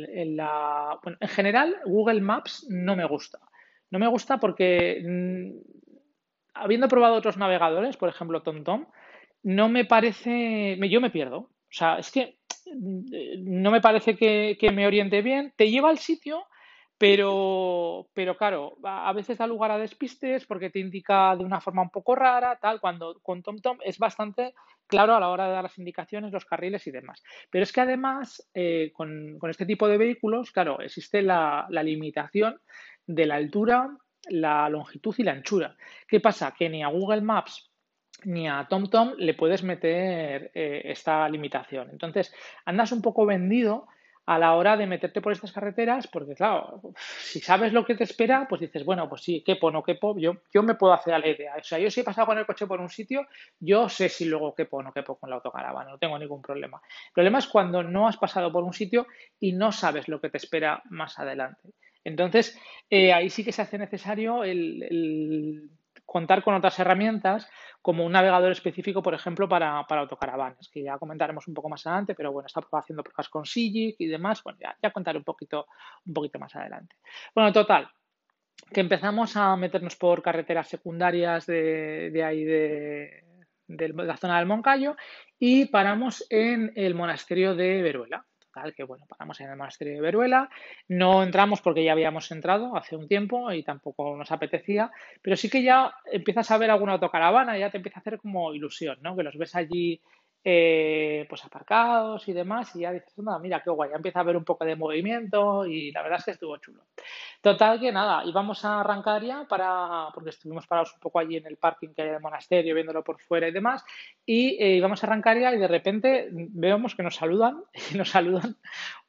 general, 1.28 1.78
Google 1.86 2.22
Maps 2.22 2.66
no 2.70 2.96
me 2.96 3.06
gusta. 3.06 3.40
No 3.92 4.00
me 4.00 4.08
gusta 4.08 4.38
porque, 4.38 5.04
mm, 5.06 5.52
habiendo 6.54 6.88
probado 6.88 7.16
otros 7.16 7.38
navegadores, 7.38 7.98
por 7.98 8.10
ejemplo 8.10 8.42
TomTom, 8.42 8.86
no 9.44 9.70
me 9.70 9.86
parece, 9.86 10.78
yo 10.90 11.02
me 11.02 11.10
pierdo. 11.10 11.38
O 11.38 11.74
sea, 11.74 12.00
es 12.00 12.12
que 12.12 12.38
mm, 12.66 13.62
no 13.62 13.72
me 13.72 13.82
parece 13.82 14.16
que, 14.16 14.58
me 14.74 14.88
oriente 14.88 15.22
bien. 15.22 15.54
Te 15.56 15.70
lleva 15.70 15.90
al 15.90 15.98
sitio, 15.98 16.44
pero, 16.98 18.10
pero 18.14 18.38
claro, 18.38 18.78
a 18.84 19.12
veces 19.14 19.38
da 19.38 19.48
lugar 19.48 19.72
a 19.72 19.78
despistes 19.78 20.46
porque 20.46 20.70
te 20.70 20.80
indica 20.80 21.36
de 21.36 21.44
una 21.44 21.62
forma 21.62 21.82
un 21.82 21.90
poco 21.90 22.16
rara, 22.16 22.60
tal, 22.62 22.80
cuando 22.80 23.20
con 23.22 23.42
TomTom 23.42 23.80
es 23.84 23.98
bastante 23.98 24.54
claro 24.86 25.16
a 25.16 25.20
la 25.20 25.30
hora 25.30 25.48
de 25.48 25.54
dar 25.54 25.64
las 25.64 25.78
indicaciones, 25.80 26.32
los 26.32 26.46
carriles 26.46 26.86
y 26.86 26.92
demás. 26.92 27.24
Pero 27.50 27.64
es 27.64 27.72
que 27.72 27.82
además, 27.82 28.48
eh, 28.54 28.92
con, 28.94 29.40
este 29.50 29.66
tipo 29.66 29.88
de 29.88 29.98
vehículos, 29.98 30.52
claro, 30.52 30.82
existe 30.82 31.22
la, 31.22 31.68
limitación 31.72 32.60
de 33.08 33.26
la 33.26 33.36
altura, 33.36 33.98
la 34.30 34.70
longitud 34.70 35.16
y 35.18 35.24
la 35.24 35.32
anchura. 35.32 35.76
¿Qué 36.08 36.20
pasa? 36.20 36.54
Que 36.56 36.70
ni 36.70 36.84
a 36.84 36.90
Google 36.90 37.22
Maps 37.22 37.71
ni 38.24 38.48
a 38.48 38.68
TomTom 38.70 39.14
le 39.18 39.34
puedes 39.34 39.64
meter 39.64 40.52
eh, 40.54 40.82
esta 40.86 41.28
limitación. 41.30 41.90
Entonces, 41.92 42.34
andas 42.66 42.92
un 42.92 43.02
poco 43.02 43.26
vendido 43.26 43.88
a 44.26 44.38
la 44.38 44.54
hora 44.54 44.78
de 44.78 44.86
meterte 44.86 45.20
por 45.20 45.34
estas 45.34 45.52
carreteras, 45.52 46.08
porque 46.08 46.36
claro, 46.36 46.82
si 46.98 47.40
sabes 47.40 47.74
lo 47.74 47.86
que 47.86 47.96
te 47.96 48.04
espera, 48.04 48.46
pues 48.48 48.62
dices, 48.62 48.86
bueno, 48.86 49.10
pues 49.10 49.24
sí, 49.24 49.44
quepo, 49.44 49.72
no 49.72 49.84
quepo, 49.84 50.18
yo, 50.18 50.38
yo 50.54 50.64
me 50.64 50.76
puedo 50.76 50.94
hacer 50.94 51.14
a 51.14 51.20
la 51.20 51.28
idea. 51.28 51.56
O 51.60 51.64
sea, 51.64 51.80
yo 51.80 51.90
si 51.90 52.02
he 52.02 52.04
pasado 52.04 52.28
con 52.28 52.38
el 52.38 52.46
coche 52.46 52.68
por 52.68 52.80
un 52.80 52.90
sitio, 52.90 53.28
yo 53.60 53.90
sé 53.90 54.10
si 54.10 54.26
luego 54.26 54.54
quepo 54.54 54.78
o 54.78 54.84
no 54.84 54.94
quepo 54.94 55.16
con 55.18 55.30
la 55.30 55.38
autocaravana, 55.38 55.90
no 55.90 55.98
tengo 55.98 56.18
ningún 56.20 56.42
problema. 56.42 56.82
El 57.08 57.14
problema 57.14 57.40
es 57.40 57.48
cuando 57.48 57.84
no 57.84 58.08
has 58.08 58.18
pasado 58.18 58.52
por 58.52 58.64
un 58.64 58.74
sitio 58.74 59.08
y 59.40 59.54
no 59.54 59.72
sabes 59.72 60.08
lo 60.08 60.22
que 60.22 60.30
te 60.30 60.38
espera 60.38 60.82
más 60.90 61.18
adelante. 61.18 61.70
Entonces, 62.04 62.58
eh, 62.90 63.14
ahí 63.14 63.30
sí 63.30 63.44
que 63.44 63.52
se 63.52 63.62
hace 63.62 63.78
necesario 63.78 64.44
el 64.44 65.70
contar 66.12 66.44
con 66.44 66.54
otras 66.54 66.78
herramientas 66.78 67.50
como 67.82 68.06
un 68.06 68.12
navegador 68.12 68.52
específico, 68.52 69.02
por 69.02 69.14
ejemplo, 69.14 69.48
para, 69.48 69.86
para 69.88 70.02
autocaravanas, 70.02 70.68
que 70.68 70.84
ya 70.84 70.98
comentaremos 70.98 71.48
un 71.48 71.54
poco 71.54 71.70
más 71.70 71.88
adelante, 71.88 72.16
pero 72.16 72.34
bueno, 72.34 72.48
está 72.48 72.62
haciendo 72.74 73.02
pruebas 73.02 73.30
con 73.30 73.46
Sigic 73.46 73.96
y 73.98 74.08
demás, 74.08 74.44
bueno, 74.44 74.60
ya, 74.60 74.76
ya 74.84 74.92
contaré 74.92 75.20
un 75.20 75.24
poquito, 75.24 75.68
un 76.06 76.14
poquito 76.14 76.38
más 76.38 76.54
adelante. 76.54 76.98
Bueno, 77.34 77.54
total, 77.54 77.88
que 78.74 78.82
empezamos 78.82 79.38
a 79.38 79.56
meternos 79.56 79.96
por 79.96 80.22
carreteras 80.22 80.68
secundarias 80.68 81.46
de, 81.46 82.12
de 82.12 82.24
ahí 82.26 82.44
de, 82.44 83.24
de 83.68 83.88
la 83.88 84.18
zona 84.18 84.38
del 84.38 84.48
Moncayo 84.48 84.98
y 85.40 85.68
paramos 85.68 86.26
en 86.30 86.74
el 86.76 86.94
monasterio 86.94 87.56
de 87.56 87.82
Veruela. 87.82 88.26
Total, 88.54 88.74
que 88.74 88.84
bueno, 88.84 89.06
paramos 89.08 89.40
en 89.40 89.50
el 89.50 89.56
monasterio 89.56 89.94
de 89.94 90.02
Veruela. 90.02 90.50
No 90.90 91.24
entramos 91.24 91.62
porque 91.62 91.86
ya 91.86 91.94
habíamos 91.94 92.30
entrado 92.32 92.76
hace 92.76 92.98
un 92.98 93.08
tiempo 93.08 93.50
y 93.54 93.64
tampoco 93.64 94.18
nos 94.18 94.32
apetecía, 94.32 94.92
pero 95.22 95.38
sí 95.38 95.50
que 95.50 95.64
ya 95.64 95.94
empiezas 96.12 96.52
a 96.52 96.58
ver 96.58 96.70
alguna 96.70 96.94
autocaravana, 96.94 97.58
ya 97.58 97.70
te 97.70 97.78
empieza 97.78 98.00
a 98.00 98.02
hacer 98.02 98.18
como 98.18 98.54
ilusión, 98.54 98.98
¿no? 99.02 99.16
Que 99.16 99.24
los 99.24 99.38
ves 99.38 99.56
allí 99.56 100.02
eh, 100.44 101.26
pues 101.30 101.46
aparcados 101.46 102.28
y 102.28 102.34
demás, 102.34 102.76
y 102.76 102.80
ya 102.80 102.92
dices, 102.92 103.14
mira 103.42 103.62
qué 103.62 103.70
guay, 103.70 103.92
ya 103.92 103.98
empieza 103.98 104.20
a 104.20 104.22
haber 104.24 104.36
un 104.36 104.44
poco 104.44 104.66
de 104.66 104.76
movimiento 104.76 105.66
y 105.66 105.92
la 105.92 106.02
verdad 106.02 106.20
es 106.20 106.26
que 106.26 106.32
estuvo 106.32 106.58
chulo. 106.58 106.84
Total 107.42 107.80
que 107.80 107.92
nada, 107.92 108.24
íbamos 108.26 108.66
a 108.66 108.80
arrancar 108.80 109.24
ya 109.24 109.46
para, 109.48 110.08
porque 110.14 110.32
estuvimos 110.32 110.66
parados 110.66 110.94
un 110.94 111.00
poco 111.00 111.20
allí 111.20 111.38
en 111.38 111.46
el 111.46 111.58
parking 111.58 111.90
que 111.90 112.02
hay 112.02 112.10
del 112.10 112.22
monasterio, 112.22 112.74
viéndolo 112.74 113.04
por 113.04 113.20
fuera 113.22 113.48
y 113.48 113.52
demás, 113.52 113.84
y 114.26 114.58
eh, 114.64 114.78
íbamos 114.78 115.04
a 115.04 115.08
arrancar 115.08 115.40
ya 115.40 115.54
y 115.54 115.60
de 115.60 115.68
repente 115.68 116.30
vemos 116.32 116.96
que 116.96 117.04
nos 117.04 117.16
saludan, 117.16 117.64
y 117.94 117.98
nos 117.98 118.10
saludan 118.10 118.58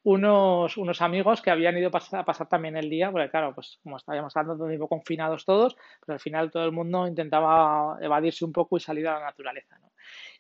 unos, 0.05 0.77
unos 0.77 1.01
amigos 1.01 1.41
que 1.41 1.51
habían 1.51 1.79
ido 1.79 1.89
a 1.89 2.25
pasar, 2.25 2.49
también 2.49 2.77
el 2.77 2.91
día, 2.91 3.11
porque 3.11 3.31
claro, 3.31 3.55
pues 3.55 3.79
como 3.83 3.97
estábamos 3.97 4.35
tanto 4.35 4.67
tiempo 4.67 4.89
confinados 4.89 5.45
todos, 5.45 5.77
pues 6.01 6.15
al 6.15 6.21
final 6.21 6.51
todo 6.51 6.65
el 6.65 6.73
mundo 6.73 7.07
intentaba 7.07 7.99
evadirse 8.01 8.45
un 8.45 8.53
poco 8.53 8.77
y 8.77 8.81
salir 8.81 9.07
a 9.09 9.19
la 9.19 9.27
naturaleza, 9.27 9.79
¿no? 9.79 9.92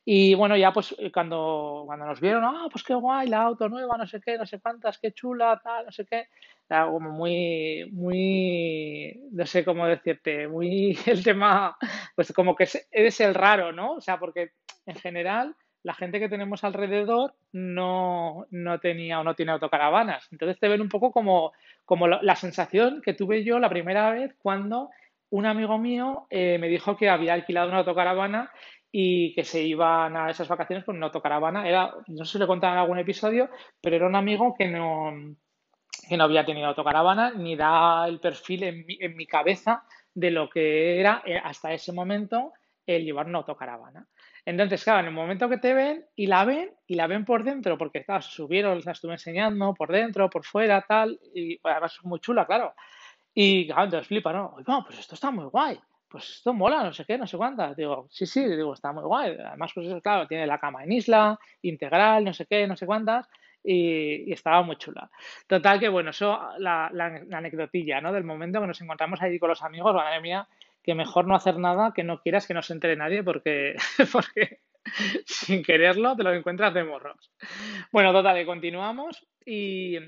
Y 0.04 0.34
bueno, 0.34 0.56
ya 0.56 0.72
pues 0.72 0.94
eh, 0.98 1.12
cuando, 1.12 1.84
cuando 1.86 2.06
nos 2.06 2.20
vieron, 2.20 2.44
ah, 2.44 2.66
pues 2.70 2.82
qué 2.82 2.94
guay, 2.94 3.28
la 3.28 3.42
auto 3.42 3.68
nueva, 3.68 3.96
no 3.96 4.06
sé 4.06 4.20
qué, 4.20 4.36
no 4.36 4.46
sé 4.46 4.58
cuántas, 4.60 4.98
qué 4.98 5.12
chula, 5.12 5.60
tal, 5.62 5.86
no 5.86 5.92
sé 5.92 6.04
qué. 6.04 6.28
Era 6.68 6.86
como 6.86 7.10
muy, 7.10 7.88
muy, 7.92 9.20
no 9.30 9.46
sé 9.46 9.64
cómo 9.64 9.86
decirte, 9.86 10.48
muy 10.48 10.98
el 11.06 11.22
tema, 11.22 11.76
pues 12.16 12.32
como 12.32 12.56
que 12.56 12.68
eres 12.90 13.20
el 13.20 13.34
raro, 13.34 13.72
¿no? 13.72 13.92
O 13.92 14.00
sea, 14.00 14.18
porque 14.18 14.52
en 14.86 14.96
general 14.96 15.54
la 15.84 15.94
gente 15.94 16.18
que 16.18 16.28
tenemos 16.28 16.64
alrededor 16.64 17.34
no, 17.52 18.46
no 18.50 18.80
tenía 18.80 19.20
o 19.20 19.24
no 19.24 19.34
tiene 19.34 19.52
autocaravanas. 19.52 20.26
Entonces 20.32 20.58
te 20.58 20.68
ven 20.68 20.80
un 20.80 20.88
poco 20.88 21.12
como, 21.12 21.52
como 21.84 22.08
la 22.08 22.36
sensación 22.36 23.02
que 23.02 23.14
tuve 23.14 23.44
yo 23.44 23.58
la 23.58 23.68
primera 23.68 24.10
vez 24.10 24.34
cuando 24.38 24.90
un 25.32 25.46
amigo 25.46 25.78
mío 25.78 26.26
eh, 26.30 26.58
me 26.60 26.68
dijo 26.68 26.96
que 26.96 27.08
había 27.08 27.32
alquilado 27.32 27.68
una 27.68 27.78
autocaravana 27.78 28.50
y 28.94 29.34
que 29.34 29.42
se 29.42 29.62
iban 29.62 30.14
a 30.16 30.30
esas 30.30 30.46
vacaciones 30.46 30.84
con 30.84 30.96
una 30.96 31.06
autocaravana. 31.06 31.66
Era, 31.66 31.94
no 32.08 32.24
sé 32.26 32.32
si 32.32 32.38
le 32.38 32.46
contaban 32.46 32.76
en 32.76 32.82
algún 32.82 32.98
episodio, 32.98 33.48
pero 33.80 33.96
era 33.96 34.06
un 34.06 34.14
amigo 34.14 34.54
que 34.56 34.68
no, 34.68 35.10
que 36.06 36.16
no 36.18 36.24
había 36.24 36.44
tenido 36.44 36.68
autocaravana 36.68 37.32
ni 37.32 37.56
da 37.56 38.06
el 38.06 38.20
perfil 38.20 38.64
en 38.64 38.86
mi, 38.86 38.98
en 39.00 39.16
mi 39.16 39.26
cabeza 39.26 39.82
de 40.12 40.30
lo 40.30 40.50
que 40.50 41.00
era 41.00 41.22
eh, 41.24 41.40
hasta 41.42 41.72
ese 41.72 41.92
momento 41.92 42.52
el 42.86 43.04
llevar 43.04 43.26
una 43.26 43.38
autocaravana. 43.38 44.06
Entonces, 44.44 44.84
claro, 44.84 45.00
en 45.00 45.06
el 45.06 45.12
momento 45.12 45.48
que 45.48 45.56
te 45.56 45.72
ven 45.72 46.04
y 46.14 46.26
la 46.26 46.44
ven, 46.44 46.70
y 46.86 46.96
la 46.96 47.06
ven 47.06 47.24
por 47.24 47.44
dentro, 47.44 47.78
porque 47.78 48.04
claro, 48.04 48.22
subieron, 48.22 48.82
la 48.84 48.92
estuve 48.92 49.12
enseñando 49.12 49.72
por 49.72 49.90
dentro, 49.90 50.28
por 50.28 50.44
fuera, 50.44 50.82
tal, 50.82 51.18
y 51.34 51.58
además 51.62 51.94
es 51.94 52.04
muy 52.04 52.20
chula, 52.20 52.44
claro. 52.44 52.74
Y 53.32 53.66
claro, 53.68 53.84
entonces 53.84 54.08
flipa, 54.08 54.32
¿no? 54.32 54.54
Oye, 54.56 54.64
pues 54.86 54.98
esto 54.98 55.14
está 55.14 55.30
muy 55.30 55.46
guay 55.46 55.80
pues 56.12 56.28
esto 56.28 56.52
mola, 56.52 56.84
no 56.84 56.92
sé 56.92 57.04
qué, 57.06 57.16
no 57.18 57.26
sé 57.26 57.36
cuántas. 57.36 57.74
Digo, 57.74 58.06
sí, 58.10 58.26
sí, 58.26 58.44
digo, 58.44 58.74
está 58.74 58.92
muy 58.92 59.02
guay. 59.02 59.36
Además, 59.44 59.72
pues 59.74 59.88
claro, 60.02 60.28
tiene 60.28 60.46
la 60.46 60.58
cama 60.58 60.84
en 60.84 60.92
isla, 60.92 61.38
integral, 61.62 62.24
no 62.24 62.34
sé 62.34 62.46
qué, 62.46 62.66
no 62.68 62.76
sé 62.76 62.86
cuántas, 62.86 63.28
y, 63.64 64.30
estaba 64.32 64.62
muy 64.62 64.76
chula. 64.76 65.10
Total 65.46 65.80
que, 65.80 65.88
bueno, 65.88 66.10
eso, 66.10 66.38
la, 66.58 66.90
la, 66.92 67.06
anecdotilla, 67.36 68.00
¿no? 68.00 68.12
Del 68.12 68.24
momento 68.24 68.60
que 68.60 68.66
nos 68.66 68.80
encontramos 68.80 69.22
ahí 69.22 69.38
con 69.38 69.48
los 69.48 69.62
amigos, 69.62 69.94
madre 69.94 70.20
mía, 70.20 70.46
que 70.82 70.94
mejor 70.94 71.26
no 71.26 71.34
hacer 71.34 71.58
nada 71.58 71.92
que 71.94 72.04
no 72.04 72.20
quieras 72.20 72.46
que 72.46 72.54
no 72.54 72.62
se 72.62 72.72
entere 72.72 72.96
nadie 72.96 73.22
porque, 73.22 73.76
porque 74.12 74.60
sin 75.24 75.62
quererlo 75.62 76.16
te 76.16 76.22
lo 76.22 76.32
encuentras 76.34 76.74
de 76.74 76.84
morros. 76.84 77.30
Bueno, 77.90 78.12
total, 78.12 78.36
que 78.36 78.46
continuamos 78.46 79.26
y 79.46 79.98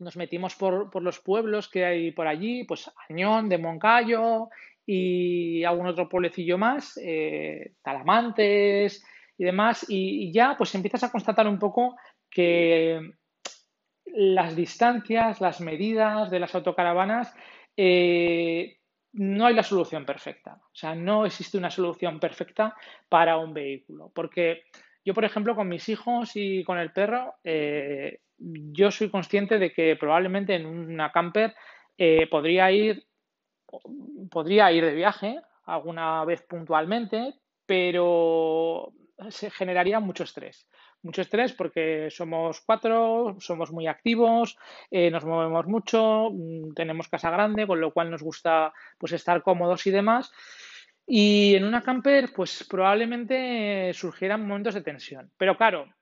nos 0.00 0.16
metimos 0.16 0.56
por, 0.56 0.90
por 0.90 1.02
los 1.02 1.20
pueblos 1.20 1.68
que 1.68 1.84
hay 1.84 2.10
por 2.10 2.26
allí, 2.26 2.64
pues 2.64 2.90
Añón 3.08 3.48
de 3.48 3.58
Moncayo 3.58 4.48
y 4.86 5.64
algún 5.64 5.86
otro 5.86 6.08
pueblecillo 6.08 6.58
más, 6.58 6.98
eh, 7.02 7.74
Talamantes 7.82 9.04
y 9.38 9.44
demás, 9.44 9.86
y, 9.88 10.32
ya 10.32 10.56
pues 10.56 10.74
empiezas 10.74 11.04
a 11.04 11.10
constatar 11.10 11.48
un 11.48 11.58
poco 11.58 11.96
que 12.30 13.00
las 14.06 14.54
distancias, 14.54 15.40
las 15.40 15.60
medidas 15.60 16.30
de 16.30 16.40
las 16.40 16.54
autocaravanas, 16.54 17.34
eh, 17.76 18.78
no 19.12 19.46
hay 19.46 19.54
la 19.54 19.62
solución 19.62 20.04
perfecta. 20.04 20.60
O 20.62 20.74
sea, 20.74 20.94
no 20.94 21.24
existe 21.24 21.56
una 21.56 21.70
solución 21.70 22.20
perfecta 22.20 22.76
para 23.08 23.38
un 23.38 23.54
vehículo. 23.54 24.10
Porque 24.14 24.64
yo, 25.04 25.14
por 25.14 25.24
ejemplo, 25.24 25.54
con 25.54 25.68
mis 25.68 25.88
hijos 25.88 26.32
y 26.34 26.64
con 26.64 26.78
el 26.78 26.92
perro, 26.92 27.34
eh, 27.44 28.20
yo 28.38 28.90
soy 28.90 29.10
consciente 29.10 29.58
de 29.58 29.72
que 29.72 29.96
probablemente 29.96 30.54
en 30.54 30.66
una 30.66 31.10
camper 31.12 31.54
podría 32.28 32.72
ir 32.72 33.06
podría 34.30 34.70
ir 34.72 34.84
de 34.84 34.94
viaje 34.94 35.40
alguna 35.64 36.24
vez 36.24 36.42
puntualmente, 36.42 37.34
pero 37.66 38.92
se 39.30 39.50
generaría 39.50 40.00
mucho 40.00 40.24
estrés. 40.24 40.68
Mucho 41.02 41.22
estrés 41.22 41.52
porque 41.52 42.08
somos 42.10 42.60
cuatro, 42.60 43.36
somos 43.38 43.70
muy 43.70 43.86
activos, 43.86 44.56
eh, 44.90 45.10
nos 45.10 45.24
movemos 45.24 45.66
mucho, 45.66 46.30
mm, 46.32 46.72
tenemos 46.74 47.08
casa 47.08 47.30
grande, 47.30 47.66
con 47.66 47.80
lo 47.80 47.92
cual 47.92 48.10
nos 48.10 48.22
gusta 48.22 48.72
pues 48.98 49.12
estar 49.12 49.42
cómodos 49.42 49.86
y 49.86 49.90
demás. 49.90 50.32
Y 51.06 51.54
en 51.54 51.64
una 51.64 51.82
camper, 51.82 52.32
pues 52.34 52.66
probablemente 52.68 53.92
surgieran 53.92 54.46
momentos 54.46 54.74
de 54.74 54.80
tensión. 54.80 55.30
Pero 55.36 55.56
claro, 55.56 55.92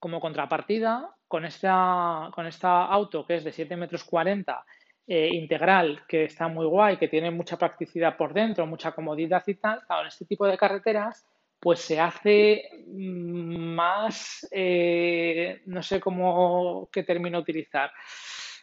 como 0.00 0.20
contrapartida, 0.20 1.14
con 1.28 1.44
esta, 1.44 2.30
con 2.34 2.46
esta 2.46 2.84
auto 2.84 3.24
que 3.24 3.36
es 3.36 3.44
de 3.44 3.52
7 3.52 3.76
metros 3.76 4.04
40 4.04 4.64
eh, 5.06 5.28
integral 5.32 6.02
que 6.08 6.24
está 6.24 6.48
muy 6.48 6.66
guay, 6.66 6.96
que 6.96 7.08
tiene 7.08 7.30
mucha 7.30 7.58
practicidad 7.58 8.16
por 8.16 8.32
dentro, 8.32 8.66
mucha 8.66 8.92
comodidad 8.92 9.42
y 9.46 9.54
tal, 9.54 9.82
en 10.00 10.06
este 10.06 10.24
tipo 10.24 10.46
de 10.46 10.56
carreteras, 10.56 11.26
pues 11.60 11.80
se 11.80 12.00
hace 12.00 12.70
mm, 12.86 13.74
más, 13.74 14.48
eh, 14.50 15.62
no 15.66 15.82
sé 15.82 16.00
cómo 16.00 16.88
qué 16.92 17.02
término 17.02 17.38
utilizar, 17.38 17.90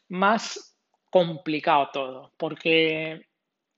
más 0.10 0.78
complicado 1.10 1.90
todo, 1.94 2.34
porque 2.38 3.28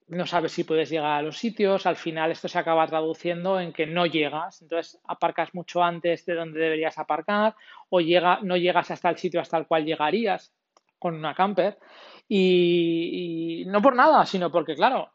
no 0.08 0.26
sabes 0.26 0.52
si 0.52 0.64
puedes 0.64 0.90
llegar 0.90 1.20
a 1.20 1.22
los 1.22 1.38
sitios, 1.38 1.86
al 1.86 1.96
final 1.96 2.32
esto 2.32 2.48
se 2.48 2.60
acaba 2.60 2.88
traduciendo 2.88 3.60
en 3.60 3.74
que 3.74 3.86
no 3.86 4.06
llegas, 4.06 4.62
entonces 4.62 5.02
aparcas 5.06 5.54
mucho 5.54 5.84
antes 5.84 6.26
de 6.26 6.36
donde 6.36 6.60
deberías 6.60 6.98
aparcar 6.98 7.56
o 7.90 8.00
llega, 8.02 8.40
no 8.42 8.58
llegas 8.58 8.92
hasta 8.92 9.10
el 9.10 9.18
sitio 9.18 9.42
hasta 9.42 9.58
el 9.58 9.68
cual 9.68 9.86
llegarías 9.86 10.54
con 11.00 11.16
una 11.16 11.36
camper. 11.36 11.78
Y, 12.28 13.66
no 13.68 13.82
por 13.82 13.96
nada, 13.96 14.26
sino 14.26 14.52
porque, 14.52 14.76
claro, 14.76 15.12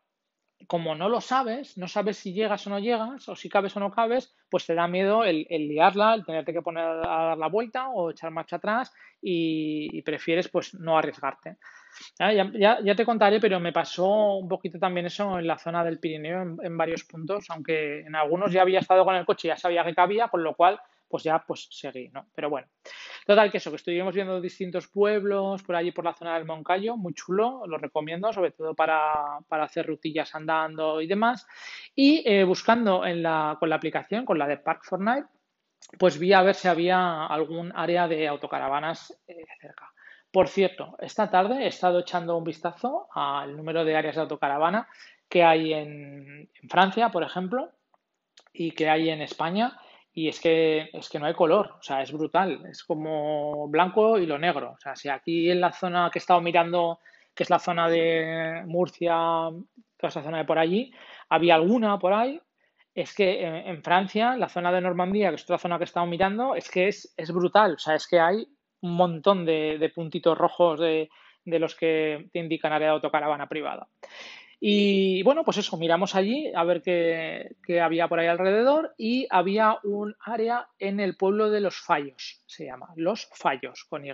como 0.66 0.94
no 0.94 1.08
lo 1.08 1.20
sabes, 1.20 1.78
no 1.78 1.88
sabes 1.88 2.18
si 2.18 2.32
llegas 2.32 2.66
o 2.66 2.70
no 2.70 2.78
llegas, 2.78 3.28
o 3.28 3.36
si 3.36 3.48
cabes 3.48 3.76
o 3.76 3.80
no 3.80 3.90
cabes, 3.90 4.34
pues 4.50 4.66
te 4.66 4.74
da 4.74 4.88
miedo 4.88 5.24
el, 5.24 5.46
liarla, 5.48 6.14
el 6.14 6.24
tenerte 6.24 6.52
que 6.52 6.62
poner 6.62 6.84
a 6.84 6.94
dar 6.94 7.38
la 7.38 7.48
vuelta 7.48 7.88
o 7.88 8.10
echar 8.10 8.30
marcha 8.30 8.56
atrás 8.56 8.92
y, 9.22 10.02
prefieres 10.02 10.48
pues 10.48 10.74
no 10.74 10.98
arriesgarte. 10.98 11.56
Ya, 12.18 12.78
ya, 12.84 12.94
te 12.94 13.04
contaré, 13.04 13.40
pero 13.40 13.58
me 13.58 13.72
pasó 13.72 14.36
un 14.36 14.48
poquito 14.48 14.78
también 14.78 15.06
eso 15.06 15.38
en 15.38 15.46
la 15.46 15.58
zona 15.58 15.82
del 15.82 15.98
Pirineo 15.98 16.42
en, 16.42 16.56
en 16.62 16.76
varios 16.76 17.04
puntos, 17.04 17.46
aunque 17.48 18.00
en 18.00 18.14
algunos 18.14 18.52
ya 18.52 18.62
había 18.62 18.80
estado 18.80 19.04
con 19.04 19.16
el 19.16 19.24
coche 19.24 19.48
ya 19.48 19.56
sabía 19.56 19.84
que 19.84 19.94
cabía, 19.94 20.28
con 20.28 20.44
lo 20.44 20.54
cual 20.54 20.78
pues 21.08 21.24
ya 21.24 21.44
pues 21.46 21.68
seguí, 21.70 22.08
¿no? 22.08 22.26
Pero 22.34 22.50
bueno, 22.50 22.68
total 23.26 23.50
que 23.50 23.58
eso, 23.58 23.70
que 23.70 23.76
estuvimos 23.76 24.14
viendo 24.14 24.40
distintos 24.40 24.88
pueblos 24.88 25.62
por 25.62 25.74
allí 25.74 25.90
por 25.90 26.04
la 26.04 26.14
zona 26.14 26.34
del 26.34 26.44
Moncayo, 26.44 26.96
muy 26.96 27.14
chulo, 27.14 27.62
lo 27.66 27.78
recomiendo, 27.78 28.32
sobre 28.32 28.52
todo 28.52 28.74
para, 28.74 29.38
hacer 29.50 29.86
rutillas 29.86 30.34
andando 30.34 31.00
y 31.00 31.06
demás. 31.06 31.46
Y 31.94 32.22
eh, 32.26 32.44
buscando 32.44 33.04
en 33.04 33.22
la, 33.22 33.56
con 33.58 33.70
la 33.70 33.76
aplicación, 33.76 34.24
con 34.24 34.38
la 34.38 34.46
de 34.46 34.58
Park 34.58 34.82
Fortnite, 34.84 35.26
pues 35.98 36.18
vi 36.18 36.32
a 36.32 36.42
ver 36.42 36.54
si 36.54 36.68
había 36.68 37.26
algún 37.26 37.72
área 37.74 38.06
de 38.06 38.28
autocaravanas 38.28 39.18
eh, 39.26 39.46
cerca. 39.60 39.92
Por 40.30 40.48
cierto, 40.48 40.96
esta 41.00 41.30
tarde 41.30 41.64
he 41.64 41.68
estado 41.68 42.00
echando 42.00 42.36
un 42.36 42.44
vistazo 42.44 43.08
al 43.14 43.56
número 43.56 43.84
de 43.84 43.96
áreas 43.96 44.16
de 44.16 44.22
autocaravana 44.22 44.86
que 45.28 45.42
hay 45.42 45.72
en 45.72 46.50
Francia, 46.68 47.10
por 47.10 47.22
ejemplo, 47.22 47.70
y 48.52 48.72
que 48.72 48.88
hay 48.88 49.10
en 49.10 49.22
España 49.22 49.78
y 50.18 50.26
es 50.26 50.40
que, 50.40 50.90
es 50.92 51.08
que 51.08 51.20
no 51.20 51.26
hay 51.26 51.34
color, 51.34 51.76
o 51.78 51.82
sea, 51.82 52.02
es 52.02 52.10
brutal, 52.10 52.66
es 52.68 52.82
como 52.82 53.68
blanco 53.68 54.18
y 54.18 54.26
lo 54.26 54.37
negro. 54.37 54.72
O 54.72 54.80
sea, 54.80 54.96
si 54.96 55.08
aquí 55.08 55.48
en 55.48 55.60
la 55.60 55.70
zona 55.70 56.10
que 56.12 56.18
he 56.18 56.20
estado 56.20 56.40
mirando, 56.40 56.98
que 57.32 57.44
es 57.44 57.50
la 57.50 57.60
zona 57.60 57.88
de 57.88 58.64
Murcia, 58.66 59.14
toda 59.14 60.08
esa 60.08 60.25
zona 60.25 60.38
de 60.38 60.44
por 60.44 60.58
allí. 60.58 60.92
Había 61.28 61.54
alguna 61.54 62.00
por 62.00 62.14
ahí. 62.14 62.40
Es 62.92 63.14
que 63.14 63.44
en, 63.44 63.80
Francia, 63.84 64.37
la 64.37 64.48
zona 64.48 64.72
de 64.72 64.80
Normandía, 64.80 65.28
que 65.28 65.37
es 65.37 65.44
otra 65.44 65.58
zona 65.58 65.78
que 65.78 65.84
he 65.84 65.92
estado 65.92 66.06
mirando, 66.06 66.56
es 66.56 66.68
que 66.68 66.88
es, 66.88 67.14
es 67.16 67.30
brutal. 67.30 67.75
O 67.75 67.78
sea, 67.78 67.94
es 67.94 68.08
que 68.08 68.18
hay 68.18 68.44
un 68.80 68.96
montón 68.96 69.44
de, 69.46 69.78
de 69.78 69.88
puntitos 69.90 70.37
rojos 70.37 70.80
de, 70.80 71.10
de 71.44 71.58
los 71.60 71.76
que 71.76 72.28
te 72.32 72.40
indican 72.40 72.72
área 72.72 72.88
de 72.88 72.94
autocaravana 72.94 73.48
privada. 73.48 73.87
Y 74.60 75.22
bueno, 75.22 75.44
pues 75.44 75.58
eso, 75.58 75.76
miramos 75.76 76.16
allí 76.16 76.52
a 76.54 76.64
ver 76.64 76.82
qué, 76.82 77.80
había 77.80 78.08
por 78.08 78.18
ahí 78.18 78.26
alrededor 78.26 78.92
y 78.98 79.26
había 79.30 79.78
un 79.84 80.16
área 80.20 80.68
en 80.80 80.98
el 80.98 81.16
pueblo 81.16 81.48
de 81.50 81.60
los 81.60 81.76
Fallos, 81.76 82.42
se 82.46 82.64
llama, 82.64 82.88
Los 82.96 83.28
Fallos 83.34 83.84
con 83.88 84.04
Y. 84.04 84.10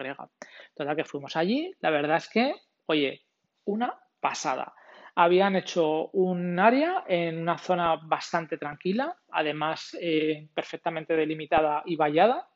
Toda 0.74 0.96
que 0.96 1.04
fuimos 1.04 1.36
allí, 1.36 1.72
la 1.80 1.90
verdad 1.90 2.18
es 2.18 2.28
que, 2.28 2.54
oye, 2.86 3.22
una 3.64 3.98
pasada. 4.20 4.74
Habían 5.16 5.56
hecho 5.56 6.08
un 6.08 6.58
área 6.58 7.04
en 7.06 7.40
una 7.40 7.56
zona 7.56 7.96
bastante 7.96 8.58
tranquila, 8.58 9.16
además 9.30 9.96
eh, 10.00 10.48
perfectamente 10.52 11.14
delimitada 11.16 11.82
y 11.86 11.96
vallada. 11.96 12.48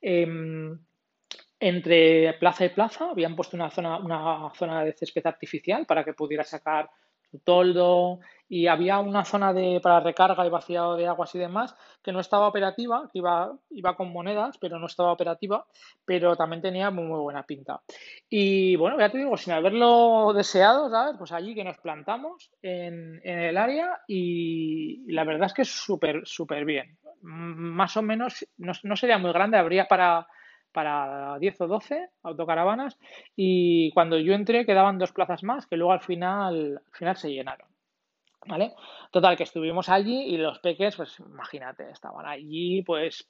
Em, 0.00 0.76
entre 1.60 2.32
plaza 2.34 2.64
y 2.64 2.68
plaza 2.70 3.10
habían 3.10 3.36
puesto 3.36 3.56
una 3.56 3.70
zona, 3.70 3.98
una 3.98 4.50
zona 4.54 4.84
de 4.84 4.92
césped 4.92 5.26
artificial 5.26 5.86
para 5.86 6.02
que 6.04 6.14
pudiera 6.14 6.44
sacar 6.44 6.88
toldo 7.44 8.20
y 8.48 8.66
había 8.66 8.98
una 8.98 9.24
zona 9.24 9.52
de, 9.52 9.80
para 9.82 10.00
recarga 10.00 10.46
y 10.46 10.50
vaciado 10.50 10.96
de 10.96 11.06
aguas 11.06 11.34
y 11.34 11.38
demás 11.38 11.76
que 12.02 12.12
no 12.12 12.20
estaba 12.20 12.48
operativa, 12.48 13.08
que 13.12 13.18
iba, 13.18 13.52
iba 13.70 13.96
con 13.96 14.10
monedas, 14.10 14.56
pero 14.58 14.78
no 14.78 14.86
estaba 14.86 15.12
operativa, 15.12 15.66
pero 16.04 16.34
también 16.36 16.62
tenía 16.62 16.90
muy, 16.90 17.04
muy 17.04 17.20
buena 17.20 17.42
pinta. 17.42 17.82
Y 18.28 18.76
bueno, 18.76 18.98
ya 18.98 19.10
te 19.10 19.18
digo, 19.18 19.36
sin 19.36 19.52
haberlo 19.52 20.32
deseado, 20.34 20.88
¿sabes? 20.88 21.16
Pues 21.18 21.32
allí 21.32 21.54
que 21.54 21.64
nos 21.64 21.78
plantamos 21.78 22.50
en, 22.62 23.20
en 23.22 23.38
el 23.38 23.56
área 23.58 24.00
y 24.06 25.12
la 25.12 25.24
verdad 25.24 25.46
es 25.46 25.52
que 25.52 25.62
es 25.62 25.70
súper, 25.70 26.22
súper 26.24 26.64
bien. 26.64 26.96
Más 27.20 27.96
o 27.96 28.02
menos, 28.02 28.46
no, 28.56 28.72
no 28.82 28.96
sería 28.96 29.18
muy 29.18 29.32
grande, 29.32 29.58
habría 29.58 29.88
para 29.88 30.26
para 30.78 31.36
10 31.40 31.60
o 31.62 31.66
12 31.66 32.08
autocaravanas 32.22 32.96
y 33.34 33.90
cuando 33.94 34.16
yo 34.16 34.32
entré 34.32 34.64
quedaban 34.64 34.96
dos 34.96 35.10
plazas 35.10 35.42
más 35.42 35.66
que 35.66 35.76
luego 35.76 35.90
al 35.90 36.02
final, 36.02 36.80
al 36.86 36.92
final 36.96 37.16
se 37.16 37.32
llenaron. 37.32 37.66
¿Vale? 38.46 38.74
Total, 39.10 39.36
que 39.36 39.42
estuvimos 39.42 39.88
allí 39.88 40.22
y 40.32 40.36
los 40.36 40.60
peques, 40.60 40.94
pues 40.94 41.18
imagínate, 41.18 41.90
estaban 41.90 42.26
allí 42.26 42.82
pues 42.82 43.28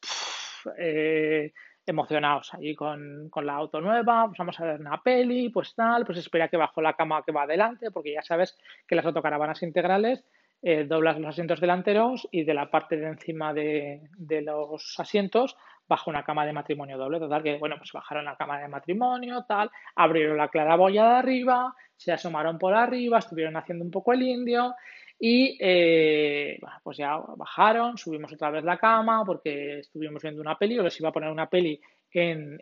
eh, 0.78 1.54
emocionados 1.86 2.52
allí 2.52 2.74
con, 2.74 3.30
con, 3.30 3.46
la 3.46 3.54
auto 3.54 3.80
nueva, 3.80 4.26
pues 4.26 4.36
vamos 4.36 4.60
a 4.60 4.66
ver 4.66 4.80
una 4.80 5.02
peli, 5.02 5.48
pues 5.48 5.74
tal, 5.74 6.04
pues 6.04 6.18
espera 6.18 6.48
que 6.48 6.58
bajo 6.58 6.82
la 6.82 6.92
cama 6.92 7.22
que 7.24 7.32
va 7.32 7.44
adelante, 7.44 7.90
porque 7.90 8.12
ya 8.12 8.22
sabes 8.22 8.58
que 8.86 8.94
las 8.94 9.06
autocaravanas 9.06 9.62
integrales 9.62 10.22
eh, 10.60 10.84
doblas 10.84 11.18
los 11.18 11.30
asientos 11.30 11.60
delanteros 11.60 12.28
y 12.30 12.44
de 12.44 12.52
la 12.52 12.70
parte 12.70 12.98
de 12.98 13.06
encima 13.06 13.54
de, 13.54 14.10
de 14.18 14.42
los 14.42 15.00
asientos 15.00 15.56
bajo 15.88 16.10
una 16.10 16.22
cama 16.22 16.44
de 16.44 16.52
matrimonio 16.52 16.98
doble. 16.98 17.18
Total, 17.18 17.42
que 17.42 17.58
bueno, 17.58 17.76
pues 17.78 17.92
bajaron 17.92 18.24
la 18.24 18.36
cama 18.36 18.60
de 18.60 18.68
matrimonio, 18.68 19.44
tal, 19.48 19.70
abrieron 19.96 20.36
la 20.36 20.48
claraboya 20.48 21.04
de 21.04 21.16
arriba, 21.16 21.74
se 21.96 22.12
asomaron 22.12 22.58
por 22.58 22.74
arriba, 22.74 23.18
estuvieron 23.18 23.56
haciendo 23.56 23.84
un 23.84 23.90
poco 23.90 24.12
el 24.12 24.22
indio 24.22 24.74
y 25.20 25.58
eh, 25.60 26.60
pues 26.82 26.96
ya 26.96 27.16
bajaron, 27.36 27.98
subimos 27.98 28.32
otra 28.32 28.50
vez 28.50 28.62
la 28.62 28.76
cama 28.76 29.24
porque 29.24 29.80
estuvimos 29.80 30.22
viendo 30.22 30.40
una 30.40 30.56
peli, 30.56 30.78
o 30.78 30.82
les 30.82 31.00
iba 31.00 31.08
a 31.08 31.12
poner 31.12 31.30
una 31.30 31.48
peli 31.48 31.80
en, 32.12 32.58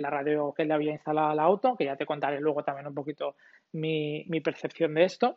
la 0.00 0.10
radio 0.10 0.54
que 0.56 0.64
le 0.64 0.74
había 0.74 0.92
instalado 0.92 1.28
al 1.30 1.38
auto, 1.40 1.76
que 1.76 1.84
ya 1.84 1.96
te 1.96 2.06
contaré 2.06 2.40
luego 2.40 2.62
también 2.62 2.86
un 2.86 2.94
poquito 2.94 3.36
mi, 3.72 4.24
mi 4.28 4.40
percepción 4.40 4.94
de 4.94 5.04
esto. 5.04 5.36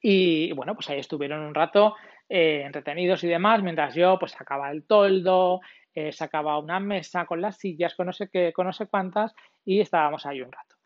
Y 0.00 0.52
bueno, 0.52 0.74
pues 0.74 0.88
ahí 0.90 0.98
estuvieron 0.98 1.40
un 1.40 1.54
rato 1.54 1.94
eh, 2.28 2.62
entretenidos 2.64 3.22
y 3.24 3.28
demás, 3.28 3.62
mientras 3.62 3.94
yo 3.94 4.18
pues 4.18 4.32
sacaba 4.32 4.70
el 4.70 4.84
toldo, 4.84 5.60
eh, 5.94 6.12
sacaba 6.12 6.58
una 6.58 6.80
mesa 6.80 7.26
con 7.26 7.40
las 7.40 7.56
sillas, 7.56 7.94
con 7.94 8.06
no 8.06 8.12
sé 8.12 8.28
qué, 8.28 8.52
con 8.52 8.66
no 8.66 8.72
sé 8.72 8.86
cuántas, 8.86 9.34
y 9.64 9.80
estábamos 9.80 10.26
ahí 10.26 10.40
un 10.40 10.52
rato. 10.52 10.76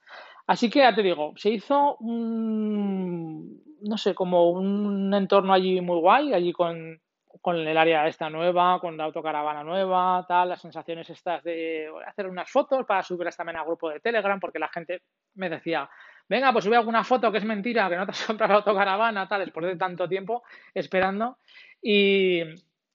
Así 0.47 0.71
que 0.71 0.81
ya 0.81 0.95
te 0.95 1.03
digo, 1.03 1.33
se 1.37 1.51
hizo 1.51 1.97
un, 1.97 3.62
no 3.83 3.99
sé, 3.99 4.14
como 4.14 4.51
un 4.51 5.12
entorno 5.12 5.53
allí 5.53 5.81
muy 5.81 5.99
guay, 5.99 6.33
allí 6.33 6.53
con, 6.53 7.01
con 7.40 7.57
el 7.57 7.77
área 7.77 8.07
esta 8.07 8.31
nueva, 8.31 8.79
con 8.81 8.97
la 8.97 9.05
autocaravana 9.05 9.64
nueva, 9.64 10.25
tal, 10.29 10.51
las 10.51 10.61
sensaciones 10.61 11.11
estas 11.11 11.42
de 11.42 11.88
hacer 12.07 12.29
unas 12.29 12.51
fotos 12.51 12.85
para 12.87 13.03
subirlas 13.03 13.37
también 13.37 13.57
al 13.57 13.66
grupo 13.66 13.90
de 13.90 14.01
Telegram, 14.01 14.38
porque 14.38 14.61
la 14.61 14.69
gente 14.69 15.03
me 15.35 15.51
decía, 15.51 15.88
venga, 16.29 16.53
pues 16.53 16.64
sube 16.64 16.77
alguna 16.77 17.05
foto 17.05 17.31
que 17.33 17.38
es 17.38 17.45
mentira, 17.45 17.88
que 17.88 17.97
no 17.97 18.07
te 18.07 18.12
has 18.12 18.25
comprado 18.25 18.53
la 18.53 18.59
autocaravana, 18.59 19.29
tal, 19.29 19.45
después 19.45 19.66
de 19.66 19.77
tanto 19.77 20.09
tiempo 20.09 20.45
esperando. 20.75 21.38
Y, 21.83 22.42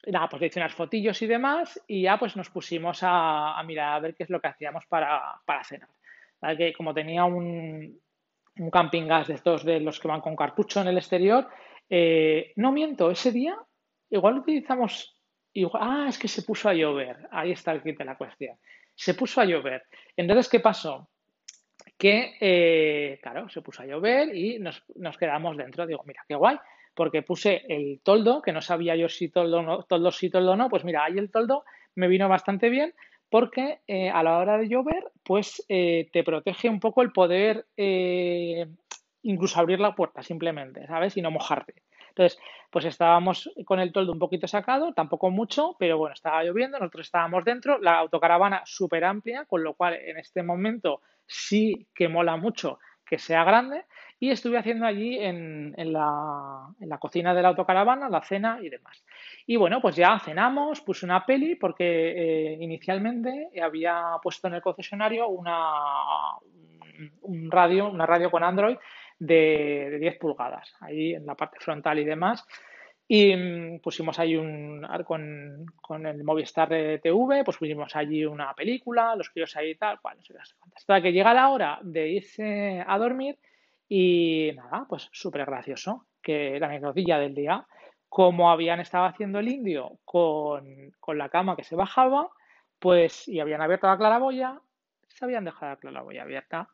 nada, 0.07 0.29
pues 0.29 0.41
le 0.41 0.47
hice 0.47 0.69
fotillos 0.69 1.21
y 1.21 1.27
demás 1.27 1.81
y 1.87 2.03
ya 2.03 2.17
pues 2.17 2.35
nos 2.35 2.49
pusimos 2.49 2.99
a, 3.01 3.61
mirar 3.65 3.93
a 3.93 3.99
ver 3.99 4.15
qué 4.15 4.23
es 4.23 4.29
lo 4.29 4.39
que 4.39 4.47
hacíamos 4.47 4.85
para, 4.87 5.39
para 5.45 5.63
cenar. 5.63 5.89
Que 6.57 6.73
como 6.73 6.93
tenía 6.93 7.25
un, 7.25 7.99
un 8.57 8.69
camping 8.69 9.07
gas 9.07 9.27
de 9.27 9.35
estos 9.35 9.63
de 9.63 9.79
los 9.79 9.99
que 9.99 10.07
van 10.07 10.21
con 10.21 10.35
cartucho 10.35 10.81
en 10.81 10.87
el 10.87 10.97
exterior, 10.97 11.47
eh, 11.89 12.53
no 12.55 12.71
miento, 12.71 13.11
ese 13.11 13.31
día 13.31 13.57
igual 14.09 14.39
utilizamos, 14.39 15.17
ah, 15.73 16.05
es 16.09 16.17
que 16.17 16.27
se 16.27 16.43
puso 16.43 16.69
a 16.69 16.73
llover, 16.73 17.27
ahí 17.31 17.51
está 17.51 17.71
el 17.71 17.81
kit 17.81 17.97
de 17.97 18.05
la 18.05 18.17
cuestión, 18.17 18.57
se 18.95 19.13
puso 19.13 19.41
a 19.41 19.45
llover. 19.45 19.83
Entonces, 20.15 20.49
¿qué 20.49 20.59
pasó? 20.59 21.09
Que, 21.97 22.35
eh, 22.39 23.19
claro, 23.21 23.47
se 23.49 23.61
puso 23.61 23.83
a 23.83 23.85
llover 23.85 24.35
y 24.35 24.59
nos, 24.59 24.83
nos 24.95 25.17
quedamos 25.17 25.55
dentro. 25.55 25.85
Digo, 25.85 26.03
mira, 26.05 26.23
qué 26.27 26.35
guay, 26.35 26.57
porque 26.93 27.21
puse 27.21 27.63
el 27.67 28.01
toldo, 28.03 28.41
que 28.41 28.51
no 28.51 28.61
sabía 28.61 28.95
yo 28.95 29.09
si 29.09 29.29
toldo, 29.29 29.61
no, 29.61 29.83
toldo 29.83 30.11
sí, 30.11 30.29
toldo 30.29 30.55
no, 30.55 30.69
pues 30.69 30.83
mira, 30.83 31.03
ahí 31.05 31.17
el 31.17 31.31
toldo 31.31 31.63
me 31.95 32.07
vino 32.07 32.27
bastante 32.29 32.69
bien 32.69 32.93
porque 33.29 33.79
eh, 33.87 34.09
a 34.09 34.23
la 34.23 34.37
hora 34.37 34.57
de 34.57 34.67
llover, 34.67 35.09
pues 35.23 35.63
eh, 35.69 36.09
te 36.11 36.23
protege 36.23 36.69
un 36.69 36.81
poco 36.81 37.01
el 37.01 37.13
poder 37.13 37.65
eh, 37.77 38.67
incluso 39.23 39.59
abrir 39.59 39.79
la 39.79 39.95
puerta 39.95 40.21
simplemente, 40.21 40.85
¿sabes? 40.87 41.15
Y 41.15 41.21
no 41.21 41.31
mojarte. 41.31 41.75
Entonces, 42.09 42.37
pues 42.69 42.83
estábamos 42.83 43.49
con 43.63 43.79
el 43.79 43.93
toldo 43.93 44.11
un 44.11 44.19
poquito 44.19 44.47
sacado, 44.47 44.93
tampoco 44.93 45.29
mucho, 45.29 45.77
pero 45.79 45.97
bueno, 45.97 46.13
estaba 46.13 46.43
lloviendo, 46.43 46.77
nosotros 46.77 47.07
estábamos 47.07 47.45
dentro, 47.45 47.79
la 47.79 47.99
autocaravana 47.99 48.63
súper 48.65 49.05
amplia, 49.05 49.45
con 49.45 49.63
lo 49.63 49.75
cual 49.75 49.93
en 49.93 50.17
este 50.17 50.43
momento 50.43 51.01
sí 51.25 51.87
que 51.95 52.09
mola 52.09 52.35
mucho 52.35 52.79
que 53.11 53.19
sea 53.19 53.43
grande 53.43 53.83
y 54.21 54.29
estuve 54.29 54.57
haciendo 54.57 54.85
allí 54.85 55.19
en, 55.19 55.73
la, 55.75 56.65
en, 56.79 56.87
la, 56.87 56.97
cocina 56.97 57.33
de 57.33 57.41
la 57.41 57.49
autocaravana 57.49 58.07
la 58.07 58.21
cena 58.21 58.59
y 58.61 58.69
demás. 58.69 59.03
Y 59.45 59.57
bueno, 59.57 59.81
pues 59.81 59.97
ya 59.97 60.17
cenamos, 60.19 60.79
puse 60.79 61.05
una 61.05 61.25
peli 61.25 61.55
porque 61.55 61.83
eh, 61.83 62.57
inicialmente 62.61 63.49
había 63.61 64.13
puesto 64.23 64.47
en 64.47 64.53
el 64.53 64.61
concesionario 64.61 65.27
una, 65.27 66.37
un 67.23 67.51
radio, 67.51 67.89
una 67.89 68.05
radio 68.05 68.31
con 68.31 68.45
Android 68.45 68.77
de, 69.19 69.89
de 69.91 69.99
10 69.99 70.17
pulgadas, 70.17 70.73
ahí 70.79 71.13
en 71.13 71.25
la 71.25 71.35
parte 71.35 71.57
frontal 71.59 71.99
y 71.99 72.05
demás. 72.05 72.47
Y 73.13 73.35
mm, 73.35 73.79
pusimos 73.79 74.17
ahí 74.19 74.37
un 74.37 74.87
con, 75.05 75.65
con 75.81 76.05
el 76.05 76.23
Movistar 76.23 76.69
de 76.69 76.97
TV, 76.99 77.43
pues 77.43 77.57
pusimos 77.57 77.93
allí 77.93 78.23
una 78.23 78.53
película, 78.53 79.17
los 79.17 79.29
críos 79.29 79.53
ahí 79.57 79.71
y 79.71 79.75
tal, 79.75 79.99
cual, 79.99 80.15
no 80.15 80.23
sé 80.23 80.33
Hasta 80.73 81.01
que 81.01 81.11
llega 81.11 81.33
la 81.33 81.49
hora 81.49 81.79
de 81.81 82.07
irse 82.07 82.81
a 82.87 82.97
dormir 82.97 83.37
y 83.89 84.53
nada, 84.55 84.85
pues 84.87 85.09
súper 85.11 85.45
gracioso, 85.45 86.05
que 86.21 86.57
la 86.57 86.67
anecdotilla 86.67 87.19
del 87.19 87.35
día, 87.35 87.67
como 88.07 88.49
habían 88.49 88.79
estado 88.79 89.03
haciendo 89.03 89.39
el 89.39 89.49
indio 89.49 89.99
con, 90.05 90.93
la 91.13 91.27
cama 91.27 91.57
que 91.57 91.65
se 91.65 91.75
bajaba, 91.75 92.29
pues 92.79 93.27
y 93.27 93.41
habían 93.41 93.61
abierto 93.61 93.87
la 93.87 93.97
claraboya, 93.97 94.61
se 95.09 95.25
habían 95.25 95.43
dejado 95.43 95.73
la 95.73 95.79
claraboya 95.81 96.21
abierta. 96.21 96.69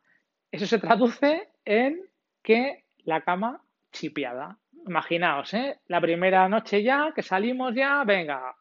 Eso 0.51 0.67
se 0.67 0.77
traduce 0.77 1.49
en 1.65 1.99
que 2.43 2.83
la 3.05 3.21
cama 3.21 3.63
chipiada. 3.91 4.59
Imaginaos, 4.87 5.53
¿eh? 5.53 5.81
La 5.87 5.99
primera 5.99 6.47
noche 6.47 6.81
ya, 6.81 7.11
que 7.13 7.21
salimos 7.21 7.75
ya, 7.75 8.03
venga, 8.05 8.55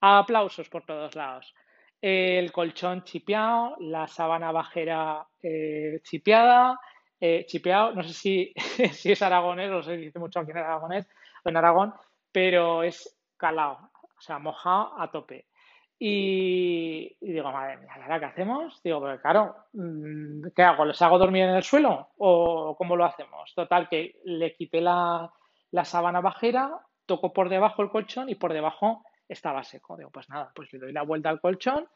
aplausos 0.00 0.68
por 0.68 0.84
todos 0.84 1.14
lados. 1.14 1.54
El 2.00 2.50
colchón 2.50 3.04
chipeado, 3.04 3.76
la 3.78 4.08
sábana 4.08 4.50
bajera 4.50 5.24
eh, 5.40 6.00
chipeada, 6.02 6.80
eh, 7.20 7.44
chipeado, 7.46 7.92
no 7.94 8.02
sé 8.02 8.12
si, 8.12 8.52
si, 8.92 9.12
es 9.12 9.22
aragonés 9.22 9.70
o 9.70 9.82
se 9.82 9.96
dice 9.96 10.18
mucho 10.18 10.40
aquí 10.40 10.50
en 10.50 10.58
aragonés 10.58 11.08
o 11.44 11.48
en 11.48 11.56
Aragón, 11.56 11.94
pero 12.32 12.82
es 12.82 13.16
calado, 13.36 13.90
o 14.16 14.20
sea, 14.20 14.40
mojado 14.40 15.00
a 15.00 15.10
tope. 15.12 15.46
Y, 16.04 17.16
digo, 17.20 17.52
madre 17.52 17.76
mía, 17.76 17.92
¿ahora 17.94 18.18
qué 18.18 18.24
hacemos? 18.24 18.82
Digo, 18.82 19.00
pero 19.00 19.20
claro, 19.20 19.54
mm, 19.74 20.48
¿qué 20.56 20.62
hago? 20.64 20.84
¿Les 20.84 21.00
hago 21.00 21.18
dormir 21.18 21.44
en 21.44 21.54
el 21.54 21.62
suelo? 21.62 22.08
¿O 22.18 22.74
cómo 22.76 22.96
lo 22.96 23.04
hacemos? 23.04 23.54
Total, 23.54 23.88
que 23.88 24.16
le 24.24 24.52
quité 24.54 24.80
la, 24.80 25.30
la 25.72 25.84
sábana 25.84 26.20
bajera, 26.20 26.70
toco 27.06 27.32
por 27.32 27.48
debajo 27.48 27.82
el 27.82 27.90
colchón 27.90 28.28
y 28.28 28.36
por 28.36 28.52
debajo 28.52 29.04
estaba 29.28 29.64
seco. 29.64 29.96
Digo, 29.96 30.10
pues 30.10 30.28
nada, 30.28 30.52
pues 30.54 30.72
le 30.72 30.78
doy 30.78 30.92
la 30.92 31.02
vuelta 31.02 31.28
al 31.30 31.40
colchón, 31.40 31.88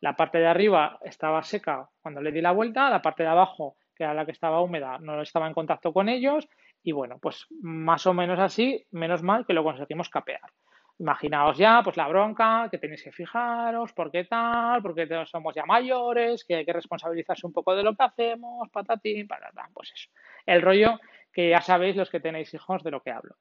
la 0.00 0.16
parte 0.16 0.38
de 0.38 0.46
arriba 0.46 0.98
estaba 1.02 1.42
seca 1.42 1.90
cuando 2.00 2.22
le 2.22 2.32
di 2.32 2.40
la 2.40 2.52
vuelta, 2.52 2.88
la 2.88 3.02
parte 3.02 3.22
de 3.22 3.28
abajo 3.28 3.76
que 3.94 4.04
era 4.04 4.14
la 4.14 4.24
que 4.24 4.32
estaba 4.32 4.60
húmeda, 4.60 4.98
no 4.98 5.20
estaba 5.22 5.46
en 5.46 5.54
contacto 5.54 5.92
con 5.92 6.08
ellos 6.08 6.48
Y 6.82 6.92
bueno, 6.92 7.18
pues 7.20 7.46
más 7.62 8.06
o 8.06 8.12
menos 8.12 8.38
así, 8.38 8.84
menos 8.90 9.22
mal 9.22 9.46
que 9.46 9.54
lo 9.54 9.64
conseguimos 9.64 10.10
capear. 10.10 10.50
Imaginaos 10.98 11.56
ya, 11.56 11.80
pues 11.82 11.96
la 11.96 12.06
bronca, 12.06 12.68
que 12.70 12.78
tenéis 12.78 13.02
que 13.02 13.10
fijaros, 13.10 13.92
por 13.94 14.10
qué 14.12 14.24
tal, 14.24 14.82
porque 14.82 15.08
somos 15.26 15.54
ya 15.54 15.64
mayores, 15.64 16.44
que 16.44 16.56
hay 16.56 16.64
que 16.64 16.72
responsabilizarse 16.72 17.46
un 17.46 17.52
poco 17.52 17.74
de 17.74 17.82
lo 17.82 17.96
que 17.96 18.04
hacemos, 18.04 18.68
patatín, 18.70 19.26
para, 19.26 19.50
pues 19.72 19.92
eso. 19.92 20.10
El 20.46 20.62
rollo 20.62 21.00
que 21.34 21.50
ya 21.50 21.60
sabéis 21.60 21.96
los 21.96 22.10
que 22.10 22.20
tenéis 22.20 22.54
hijos 22.54 22.82
de 22.82 22.90
lo 22.90 23.02
que 23.02 23.10
hablo. 23.10 23.36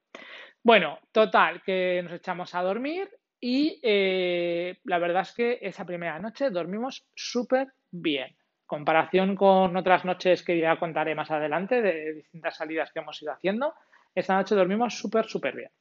Bueno, 0.63 0.99
total, 1.11 1.61
que 1.63 2.01
nos 2.03 2.13
echamos 2.13 2.55
a 2.55 2.61
dormir 2.61 3.09
y 3.39 3.79
eh, 3.83 4.79
la 4.85 4.99
verdad 4.99 5.23
es 5.23 5.33
que 5.33 5.59
esa 5.61 5.85
primera 5.85 6.19
noche 6.19 6.49
dormimos 6.49 7.05
súper 7.13 7.67
bien. 7.91 8.35
Comparación 8.65 9.35
con 9.35 9.75
otras 9.77 10.05
noches 10.05 10.43
que 10.43 10.57
ya 10.57 10.79
contaré 10.79 11.13
más 11.13 11.29
adelante 11.29 11.81
de 11.81 12.13
distintas 12.13 12.55
salidas 12.57 12.91
que 12.91 12.99
hemos 12.99 13.21
ido 13.21 13.33
haciendo, 13.33 13.73
esta 14.15 14.35
noche 14.35 14.55
dormimos 14.55 14.97
súper, 14.97 15.25
súper 15.25 15.55
bien. 15.55 15.71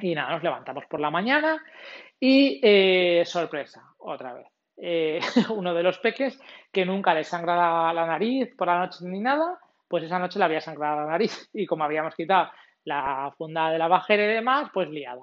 Y 0.00 0.14
nada, 0.14 0.32
nos 0.32 0.42
levantamos 0.42 0.84
por 0.86 1.00
la 1.00 1.10
mañana 1.10 1.62
y 2.20 2.60
eh, 2.62 3.22
sorpresa, 3.24 3.94
otra 3.98 4.34
vez. 4.34 4.46
Eh, 4.76 5.20
uno 5.50 5.72
de 5.72 5.82
los 5.82 5.98
peques 5.98 6.38
que 6.70 6.84
nunca 6.84 7.14
le 7.14 7.24
sangra 7.24 7.92
la, 7.92 8.06
nariz 8.06 8.54
por 8.56 8.66
la 8.66 8.80
noche 8.80 8.98
ni 9.02 9.20
nada, 9.20 9.58
pues 9.88 10.04
esa 10.04 10.18
noche 10.18 10.38
le 10.38 10.44
había 10.44 10.60
sangrado 10.60 11.00
la 11.00 11.06
nariz 11.06 11.48
y 11.54 11.66
como 11.66 11.84
habíamos 11.84 12.14
quitado 12.14 12.50
la 12.84 13.34
funda 13.36 13.70
de 13.70 13.78
la 13.78 13.88
bajera 13.88 14.24
y 14.24 14.28
demás, 14.28 14.70
pues 14.72 14.88
liada. 14.88 15.22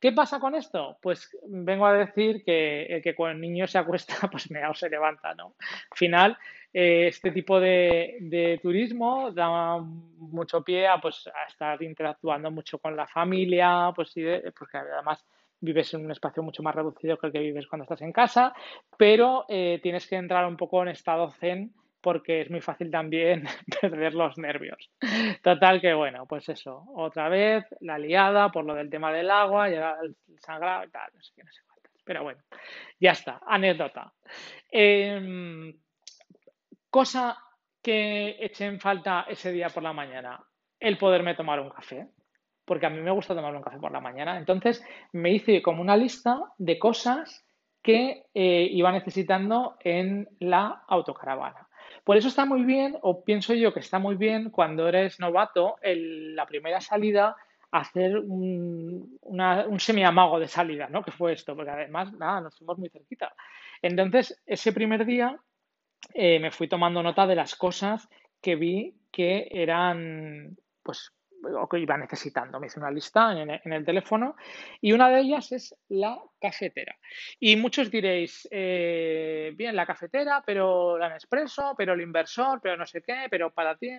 ¿Qué 0.00 0.10
pasa 0.10 0.40
con 0.40 0.56
esto? 0.56 0.98
Pues 1.00 1.30
vengo 1.46 1.86
a 1.86 1.92
decir 1.92 2.42
que 2.44 2.86
el 2.86 3.14
con 3.14 3.30
el 3.30 3.40
niño 3.40 3.68
se 3.68 3.78
acuesta, 3.78 4.14
pues 4.32 4.48
o 4.68 4.74
se 4.74 4.90
levanta, 4.90 5.34
¿no? 5.34 5.54
Al 5.60 5.96
final, 5.96 6.38
eh, 6.72 7.06
este 7.06 7.30
tipo 7.30 7.60
de, 7.60 8.58
turismo 8.60 9.30
da 9.30 9.78
mucho 9.78 10.64
pie 10.64 10.88
a, 10.88 11.00
pues, 11.00 11.28
a 11.28 11.46
estar 11.46 11.80
interactuando 11.82 12.50
mucho 12.50 12.78
con 12.78 12.96
la 12.96 13.06
familia, 13.06 13.92
pues 13.94 14.12
porque 14.58 14.78
además 14.78 15.24
vives 15.60 15.94
en 15.94 16.04
un 16.04 16.10
espacio 16.10 16.42
mucho 16.42 16.62
más 16.62 16.74
reducido 16.74 17.16
que 17.16 17.28
el 17.28 17.32
que 17.32 17.38
vives 17.38 17.68
cuando 17.68 17.84
estás 17.84 18.02
en 18.02 18.12
casa, 18.12 18.52
pero 18.98 19.44
eh, 19.48 19.78
tienes 19.82 20.06
que 20.08 20.16
entrar 20.16 20.46
un 20.46 20.56
poco 20.56 20.82
en 20.82 20.88
estado 20.88 21.30
zen 21.38 21.72
porque 22.02 22.42
es 22.42 22.50
muy 22.50 22.60
fácil 22.60 22.90
también 22.90 23.44
perder 23.80 24.14
los 24.14 24.36
nervios. 24.36 24.90
Total 25.42 25.80
que 25.80 25.94
bueno, 25.94 26.26
pues 26.26 26.48
eso, 26.48 26.84
otra 26.94 27.28
vez 27.28 27.64
la 27.80 27.98
liada 27.98 28.50
por 28.50 28.64
lo 28.64 28.74
del 28.74 28.90
tema 28.90 29.12
del 29.12 29.30
agua, 29.30 29.70
ya 29.70 29.96
el 30.02 30.16
sangrado 30.38 30.84
y 30.84 30.90
tal, 30.90 31.10
no 31.14 31.22
sé 31.22 31.32
qué, 31.36 31.44
no 31.44 31.52
sé. 31.52 31.62
Pero 32.04 32.24
bueno, 32.24 32.40
ya 32.98 33.12
está, 33.12 33.40
anécdota. 33.46 34.12
Em, 34.70 35.72
cosa 36.90 37.38
que 37.80 38.36
eché 38.40 38.66
en 38.66 38.80
falta 38.80 39.26
ese 39.28 39.52
día 39.52 39.68
por 39.68 39.82
la 39.82 39.92
mañana, 39.92 40.40
el 40.80 40.98
poderme 40.98 41.34
tomar 41.34 41.60
un 41.60 41.70
café, 41.70 42.08
porque 42.64 42.86
a 42.86 42.90
mí 42.90 43.00
me 43.00 43.10
gusta 43.10 43.34
tomar 43.34 43.54
un 43.54 43.62
café 43.62 43.78
por 43.78 43.92
la 43.92 44.00
mañana. 44.00 44.36
Entonces 44.36 44.84
me 45.12 45.32
hice 45.32 45.62
como 45.62 45.80
una 45.80 45.96
lista 45.96 46.40
de 46.58 46.78
cosas 46.78 47.44
que 47.82 48.26
eh, 48.34 48.68
iba 48.70 48.92
necesitando 48.92 49.76
en 49.80 50.28
la 50.38 50.84
autocaravana. 50.86 51.68
Por 52.04 52.16
eso 52.16 52.28
está 52.28 52.44
muy 52.44 52.62
bien, 52.64 52.96
o 53.02 53.24
pienso 53.24 53.54
yo 53.54 53.72
que 53.72 53.80
está 53.80 53.98
muy 53.98 54.16
bien 54.16 54.50
cuando 54.50 54.88
eres 54.88 55.20
novato, 55.20 55.76
en 55.82 56.34
la 56.36 56.46
primera 56.46 56.80
salida, 56.80 57.36
hacer 57.70 58.18
un, 58.18 59.18
un 59.22 59.80
semi-amago 59.80 60.38
de 60.38 60.48
salida, 60.48 60.88
¿no? 60.90 61.02
Que 61.02 61.10
fue 61.10 61.32
esto, 61.32 61.56
porque 61.56 61.70
además, 61.70 62.12
nada, 62.12 62.42
nos 62.42 62.56
fuimos 62.56 62.78
muy 62.78 62.90
cerquita. 62.90 63.34
Entonces, 63.80 64.40
ese 64.46 64.72
primer 64.72 65.06
día 65.06 65.38
eh, 66.12 66.38
me 66.38 66.50
fui 66.50 66.68
tomando 66.68 67.02
nota 67.02 67.26
de 67.26 67.34
las 67.34 67.54
cosas 67.54 68.08
que 68.40 68.56
vi 68.56 68.94
que 69.10 69.48
eran, 69.50 70.56
pues, 70.82 71.12
o 71.42 71.68
que 71.68 71.78
iba 71.78 71.96
necesitando. 71.96 72.58
Me 72.60 72.66
hice 72.66 72.80
una 72.80 72.90
lista 72.90 73.32
en, 73.32 73.72
el 73.72 73.84
teléfono 73.84 74.36
y 74.80 74.92
una 74.92 75.08
de 75.10 75.20
ellas 75.20 75.52
es 75.52 75.74
la 75.88 76.18
cafetera. 76.40 76.96
Y 77.40 77.56
muchos 77.56 77.90
diréis, 77.90 78.48
eh, 78.50 79.52
bien, 79.56 79.76
la 79.76 79.86
cafetera, 79.86 80.42
pero 80.44 80.98
la 80.98 81.08
Nespresso, 81.08 81.74
pero 81.76 81.94
el 81.94 82.00
inversor, 82.00 82.60
pero 82.62 82.76
no 82.76 82.86
sé 82.86 83.02
qué, 83.02 83.26
pero 83.30 83.50
para 83.50 83.76
ti. 83.76 83.90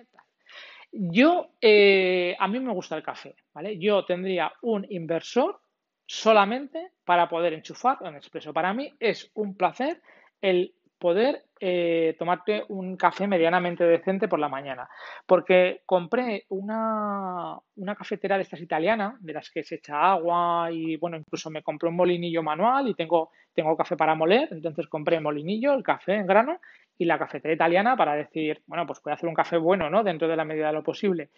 Yo, 0.92 1.50
eh, 1.60 2.36
a 2.38 2.46
mí 2.46 2.60
me 2.60 2.72
gusta 2.72 2.96
el 2.96 3.02
café, 3.02 3.34
¿vale? 3.52 3.78
Yo 3.78 4.04
tendría 4.04 4.52
un 4.62 4.86
inversor 4.88 5.60
solamente 6.06 6.92
para 7.04 7.28
poder 7.28 7.52
enchufar 7.52 7.98
el 8.02 8.12
Nespresso. 8.12 8.52
Para 8.52 8.72
mí 8.72 8.92
es 9.00 9.30
un 9.34 9.56
placer 9.56 10.00
el 10.40 10.74
poder 11.04 11.44
eh, 11.60 12.16
tomarte 12.18 12.64
un 12.68 12.96
café 12.96 13.26
medianamente 13.26 13.84
decente 13.84 14.26
por 14.26 14.38
la 14.38 14.48
mañana. 14.48 14.88
Porque 15.26 15.82
compré 15.84 16.46
una, 16.48 17.58
una, 17.76 17.94
cafetera 17.94 18.36
de 18.36 18.42
estas 18.44 18.62
italianas, 18.62 19.22
de 19.22 19.34
las 19.34 19.50
que 19.50 19.62
se 19.62 19.74
echa 19.74 20.00
agua 20.12 20.70
y, 20.72 20.96
bueno, 20.96 21.18
incluso 21.18 21.50
me 21.50 21.62
compré 21.62 21.90
un 21.90 21.96
molinillo 21.96 22.42
manual 22.42 22.88
y 22.88 22.94
tengo, 22.94 23.32
tengo 23.52 23.76
café 23.76 23.98
para 23.98 24.14
moler, 24.14 24.48
entonces 24.50 24.86
compré 24.86 25.16
el 25.16 25.22
molinillo, 25.22 25.74
el 25.74 25.82
café 25.82 26.14
en 26.14 26.26
grano 26.26 26.58
y 26.96 27.04
la 27.04 27.18
cafetera 27.18 27.52
italiana 27.52 27.98
para 27.98 28.14
decir, 28.14 28.62
bueno, 28.66 28.86
pues 28.86 29.02
voy 29.02 29.10
a 29.10 29.16
hacer 29.16 29.28
un 29.28 29.34
café 29.34 29.58
bueno, 29.58 29.90
¿no? 29.90 30.04
Dentro 30.04 30.26
de 30.26 30.36
la 30.36 30.46
medida 30.46 30.68
de 30.68 30.72
lo 30.72 30.82
posible. 30.82 31.28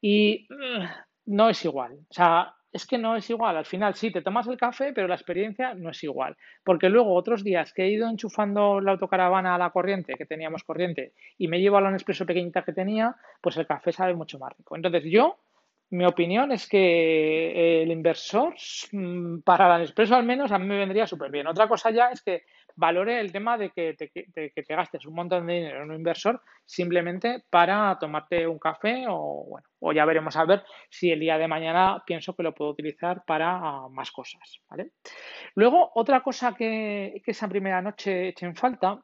Y 0.00 0.46
mm, 0.48 0.84
no 1.34 1.50
es 1.50 1.64
igual. 1.64 1.94
O 2.08 2.14
sea, 2.14 2.54
es 2.72 2.86
que 2.86 2.98
no 2.98 3.16
es 3.16 3.28
igual. 3.30 3.56
Al 3.56 3.64
final 3.64 3.94
sí, 3.94 4.10
te 4.10 4.22
tomas 4.22 4.46
el 4.46 4.56
café, 4.56 4.92
pero 4.92 5.08
la 5.08 5.14
experiencia 5.14 5.74
no 5.74 5.90
es 5.90 6.02
igual. 6.04 6.36
Porque 6.64 6.88
luego 6.88 7.14
otros 7.14 7.42
días 7.42 7.72
que 7.72 7.84
he 7.84 7.90
ido 7.90 8.08
enchufando 8.08 8.80
la 8.80 8.92
autocaravana 8.92 9.54
a 9.54 9.58
la 9.58 9.70
corriente, 9.70 10.14
que 10.14 10.26
teníamos 10.26 10.64
corriente, 10.64 11.12
y 11.38 11.48
me 11.48 11.60
llevo 11.60 11.78
a 11.78 11.80
la 11.80 11.90
Nespresso 11.90 12.26
pequeñita 12.26 12.62
que 12.62 12.72
tenía, 12.72 13.16
pues 13.40 13.56
el 13.56 13.66
café 13.66 13.92
sabe 13.92 14.14
mucho 14.14 14.38
más 14.38 14.56
rico. 14.56 14.76
Entonces 14.76 15.04
yo, 15.04 15.38
mi 15.90 16.04
opinión 16.04 16.52
es 16.52 16.68
que 16.68 17.82
el 17.82 17.90
inversor, 17.90 18.54
mm, 18.92 19.40
para 19.40 19.68
la 19.68 19.78
Nespresso 19.78 20.14
al 20.14 20.24
menos, 20.24 20.52
a 20.52 20.58
mí 20.58 20.66
me 20.66 20.78
vendría 20.78 21.06
súper 21.06 21.30
bien. 21.30 21.48
Otra 21.48 21.66
cosa 21.66 21.90
ya 21.90 22.10
es 22.10 22.22
que 22.22 22.44
valore 22.80 23.20
el 23.20 23.30
tema 23.30 23.58
de 23.58 23.70
que 23.70 23.94
te, 23.94 24.74
gastes 24.74 25.04
un 25.06 25.14
montón 25.14 25.46
de 25.46 25.54
dinero 25.54 25.82
en 25.82 25.90
un 25.90 25.96
inversor 25.96 26.40
simplemente 26.64 27.44
para 27.50 27.96
tomarte 28.00 28.46
un 28.46 28.58
café 28.58 29.04
o, 29.08 29.44
bueno, 29.48 29.68
o 29.80 29.92
ya 29.92 30.06
veremos 30.06 30.34
a 30.36 30.46
ver 30.46 30.64
si 30.88 31.10
el 31.12 31.20
día 31.20 31.36
de 31.36 31.46
mañana 31.46 32.02
pienso 32.06 32.34
que 32.34 32.42
lo 32.42 32.54
puedo 32.54 32.70
utilizar 32.70 33.22
para 33.26 33.56
ah, 33.56 33.88
más 33.90 34.10
cosas, 34.10 34.60
¿vale? 34.68 34.92
Luego, 35.54 35.92
otra 35.94 36.22
cosa 36.22 36.54
que, 36.54 37.22
esa 37.24 37.48
primera 37.48 37.82
noche 37.82 38.28
eché 38.28 38.46
en 38.46 38.56
falta 38.56 38.98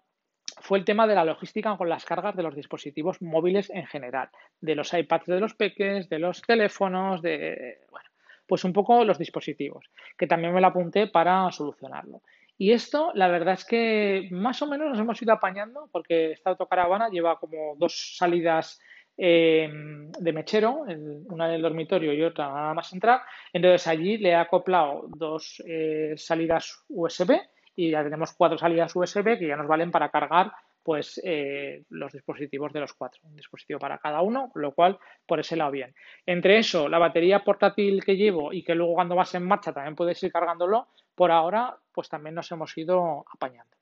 fue 0.62 0.78
el 0.78 0.84
tema 0.84 1.06
de 1.06 1.14
la 1.14 1.24
logística 1.24 1.76
con 1.76 1.88
las 1.88 2.04
cargas 2.04 2.34
de 2.34 2.42
los 2.42 2.56
dispositivos 2.56 3.20
móviles 3.20 3.68
en 3.70 3.86
general, 3.86 4.30
de 4.60 4.74
los 4.74 4.92
iPads 4.92 5.26
de 5.26 5.40
los 5.40 5.54
peques, 5.54 6.08
de 6.08 6.18
los 6.18 6.40
teléfonos, 6.42 7.20
de, 7.20 7.80
bueno, 7.90 8.08
pues 8.46 8.64
un 8.64 8.72
poco 8.72 9.04
los 9.04 9.18
dispositivos, 9.18 9.90
que 10.16 10.26
también 10.26 10.54
me 10.54 10.60
lo 10.62 10.68
apunté 10.68 11.08
para 11.08 11.52
solucionarlo. 11.52 12.22
Y 12.58 12.72
esto, 12.72 13.10
la 13.14 13.28
verdad 13.28 13.54
es 13.54 13.64
que 13.64 14.28
más 14.30 14.62
o 14.62 14.66
menos 14.66 14.88
nos 14.88 14.98
hemos 14.98 15.20
ido 15.20 15.32
apañando 15.32 15.88
porque 15.92 16.32
esta 16.32 16.50
autocaravana 16.50 17.08
lleva 17.10 17.38
como 17.38 17.76
dos 17.76 18.16
salidas 18.16 18.80
eh, 19.18 19.70
de 20.18 20.32
mechero, 20.32 20.84
una 21.28 21.48
del 21.48 21.62
dormitorio 21.62 22.12
y 22.12 22.22
otra 22.22 22.48
nada 22.48 22.74
más 22.74 22.92
entrar. 22.92 23.22
Entonces 23.52 23.86
allí 23.86 24.18
le 24.18 24.30
he 24.30 24.34
acoplado 24.34 25.06
dos 25.08 25.62
eh, 25.66 26.14
salidas 26.16 26.84
USB 26.88 27.32
y 27.74 27.90
ya 27.90 28.02
tenemos 28.02 28.32
cuatro 28.32 28.58
salidas 28.58 28.94
USB 28.94 29.38
que 29.38 29.48
ya 29.48 29.56
nos 29.56 29.68
valen 29.68 29.90
para 29.90 30.10
cargar 30.10 30.52
pues 30.82 31.20
eh, 31.24 31.82
los 31.90 32.12
dispositivos 32.12 32.72
de 32.72 32.78
los 32.78 32.92
cuatro, 32.92 33.20
un 33.24 33.34
dispositivo 33.34 33.80
para 33.80 33.98
cada 33.98 34.22
uno, 34.22 34.52
lo 34.54 34.72
cual 34.72 34.98
por 35.26 35.40
ese 35.40 35.56
lado 35.56 35.72
bien. 35.72 35.92
Entre 36.24 36.58
eso, 36.58 36.88
la 36.88 36.98
batería 36.98 37.42
portátil 37.42 38.04
que 38.04 38.16
llevo 38.16 38.52
y 38.52 38.62
que 38.62 38.76
luego 38.76 38.94
cuando 38.94 39.16
vas 39.16 39.34
en 39.34 39.44
marcha 39.44 39.72
también 39.72 39.96
puedes 39.96 40.22
ir 40.22 40.30
cargándolo, 40.30 40.86
por 41.16 41.32
ahora 41.32 41.76
pues 41.92 42.08
también 42.08 42.36
nos 42.36 42.50
hemos 42.52 42.76
ido 42.78 43.24
apañando. 43.34 43.74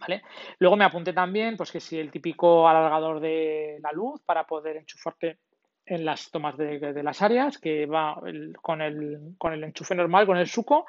¿Vale? 0.00 0.22
Luego 0.58 0.76
me 0.76 0.84
apunté 0.84 1.12
también 1.12 1.56
pues 1.56 1.70
que 1.70 1.80
si 1.80 1.98
el 1.98 2.10
típico 2.10 2.68
alargador 2.68 3.20
de 3.20 3.78
la 3.80 3.92
luz 3.92 4.20
para 4.26 4.44
poder 4.44 4.76
enchufarte 4.76 5.38
en 5.86 6.04
las 6.04 6.30
tomas 6.30 6.56
de, 6.56 7.02
las 7.02 7.22
áreas, 7.22 7.58
que 7.58 7.86
va 7.86 8.20
con, 8.60 8.82
el, 8.82 9.36
con 9.38 9.52
el 9.52 9.62
enchufe 9.62 9.94
normal, 9.94 10.26
con 10.26 10.36
el 10.36 10.48
suco, 10.48 10.86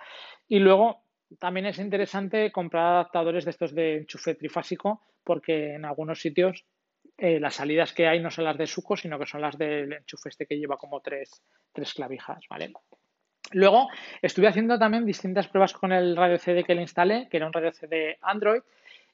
y 0.47 0.57
luego 0.57 1.03
también 1.39 1.67
es 1.67 1.77
interesante 1.77 2.51
comprar 2.51 2.87
adaptadores 2.87 3.45
de 3.45 3.51
estos 3.51 3.75
de 3.75 3.97
enchufe 3.97 4.33
trifásico 4.33 5.03
porque 5.23 5.75
en 5.75 5.85
algunos 5.85 6.19
sitios 6.19 6.65
eh, 7.17 7.39
las 7.39 7.55
salidas 7.55 7.93
que 7.93 8.07
hay 8.07 8.19
no 8.19 8.31
son 8.31 8.45
las 8.45 8.57
de 8.57 8.65
suco, 8.65 8.95
sino 8.95 9.19
que 9.19 9.25
son 9.25 9.41
las 9.41 9.57
del 9.57 9.93
enchufe 9.93 10.29
este 10.29 10.47
que 10.47 10.57
lleva 10.57 10.77
como 10.77 11.01
tres, 11.01 11.43
tres 11.71 11.93
clavijas, 11.93 12.43
¿vale? 12.49 12.71
Luego 13.51 13.89
estuve 14.21 14.47
haciendo 14.47 14.77
también 14.77 15.05
distintas 15.05 15.47
pruebas 15.47 15.73
con 15.73 15.91
el 15.91 16.15
radio 16.15 16.37
CD 16.37 16.63
que 16.63 16.75
le 16.75 16.81
instalé, 16.81 17.27
que 17.29 17.37
era 17.37 17.47
un 17.47 17.53
radio 17.53 17.71
CD 17.71 18.17
Android 18.21 18.61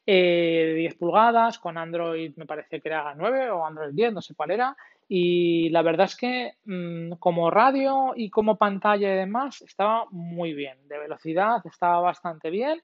eh, 0.06 0.66
de 0.68 0.74
10 0.74 0.96
pulgadas, 0.96 1.60
con 1.60 1.78
Android 1.78 2.34
me 2.36 2.46
parece 2.46 2.82
que 2.82 2.90
era 2.90 3.14
9 3.16 3.52
o 3.52 3.66
Android 3.66 3.94
10, 3.94 4.14
no 4.14 4.22
sé 4.22 4.36
cuál 4.36 4.52
era. 4.52 4.76
Y 5.08 5.70
la 5.70 5.82
verdad 5.82 6.06
es 6.06 6.16
que 6.16 6.54
mm, 6.66 7.14
como 7.20 7.52
radio 7.52 8.14
y 8.16 8.30
como 8.30 8.58
pantalla 8.58 9.14
y 9.14 9.18
demás 9.18 9.62
estaba 9.62 10.06
muy 10.12 10.54
bien. 10.54 10.78
De 10.88 10.98
velocidad 10.98 11.62
estaba 11.66 12.00
bastante 12.00 12.50
bien 12.50 12.82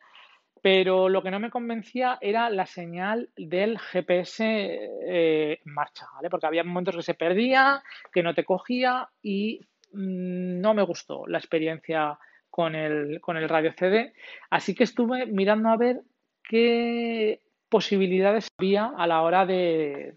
pero 0.61 1.09
lo 1.09 1.23
que 1.23 1.31
no 1.31 1.39
me 1.39 1.49
convencía 1.49 2.17
era 2.21 2.49
la 2.49 2.65
señal 2.65 3.29
del 3.37 3.79
GPS 3.79 4.43
eh, 4.43 5.59
en 5.65 5.73
marcha, 5.73 6.07
¿vale? 6.15 6.29
Porque 6.29 6.47
había 6.47 6.63
momentos 6.63 6.95
que 6.95 7.01
se 7.01 7.13
perdía, 7.13 7.81
que 8.11 8.23
no 8.23 8.33
te 8.33 8.43
cogía 8.43 9.09
y 9.21 9.61
no 9.93 10.73
me 10.73 10.83
gustó 10.83 11.25
la 11.27 11.37
experiencia 11.37 12.17
con 12.49 12.75
el, 12.75 13.21
con 13.21 13.37
el 13.37 13.49
radio 13.49 13.71
CD. 13.73 14.13
Así 14.49 14.75
que 14.75 14.83
estuve 14.83 15.25
mirando 15.25 15.69
a 15.69 15.77
ver 15.77 16.01
qué 16.43 17.41
posibilidades 17.69 18.47
había 18.57 18.91
a 18.97 19.07
la 19.07 19.21
hora 19.21 19.45
de, 19.45 20.15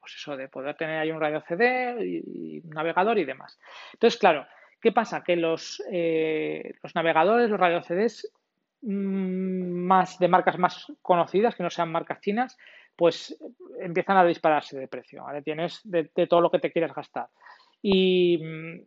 pues 0.00 0.14
eso, 0.14 0.36
de 0.36 0.48
poder 0.48 0.76
tener 0.76 0.98
ahí 0.98 1.10
un 1.10 1.20
radio 1.20 1.42
CD 1.46 1.96
y, 2.04 2.60
un 2.60 2.70
navegador 2.70 3.18
y 3.18 3.24
demás. 3.24 3.58
Entonces, 3.92 4.18
claro, 4.18 4.46
¿qué 4.80 4.92
pasa? 4.92 5.22
Que 5.24 5.36
los, 5.36 5.82
eh, 5.90 6.74
los 6.82 6.94
navegadores, 6.94 7.50
los 7.50 7.60
radio 7.60 7.82
CDs 7.82 8.32
mm, 8.82 9.86
más 9.86 10.18
de 10.18 10.28
marcas 10.28 10.58
más 10.58 10.86
conocidas, 11.02 11.56
que 11.56 11.62
no 11.62 11.70
sean 11.70 11.90
marcas 11.90 12.20
chinas, 12.20 12.56
pues 12.94 13.36
empiezan 13.80 14.16
a 14.16 14.24
dispararse 14.24 14.78
de 14.78 14.88
precio. 14.88 15.24
Tienes 15.44 15.80
de, 15.84 16.10
de 16.14 16.26
todo 16.26 16.40
lo 16.40 16.50
que 16.50 16.60
te 16.60 16.72
quieras 16.72 16.94
gastar. 16.94 17.28
Y 17.82 18.38
mm, 18.38 18.80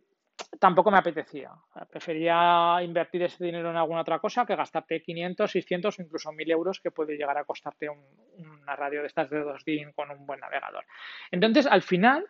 tampoco 0.58 0.90
me 0.90 0.98
apetecía. 0.98 1.50
Prefería 1.90 2.78
invertir 2.82 3.22
ese 3.22 3.44
dinero 3.44 3.70
en 3.70 3.76
alguna 3.76 4.02
otra 4.02 4.18
cosa 4.18 4.44
que 4.46 4.56
gastarte 4.56 5.02
500, 5.02 5.50
600 5.50 5.98
o 5.98 6.02
incluso 6.02 6.32
1000 6.32 6.50
euros 6.50 6.80
que 6.80 6.90
puede 6.90 7.16
llegar 7.16 7.36
a 7.38 7.44
costarte 7.44 7.88
una 7.88 8.76
radio 8.76 9.00
de 9.00 9.06
estas 9.06 9.30
de 9.30 9.40
2 9.40 9.64
DIN 9.64 9.92
con 9.92 10.10
un 10.10 10.26
buen 10.26 10.40
navegador. 10.40 10.84
Entonces, 11.30 11.66
al 11.66 11.82
final, 11.82 12.26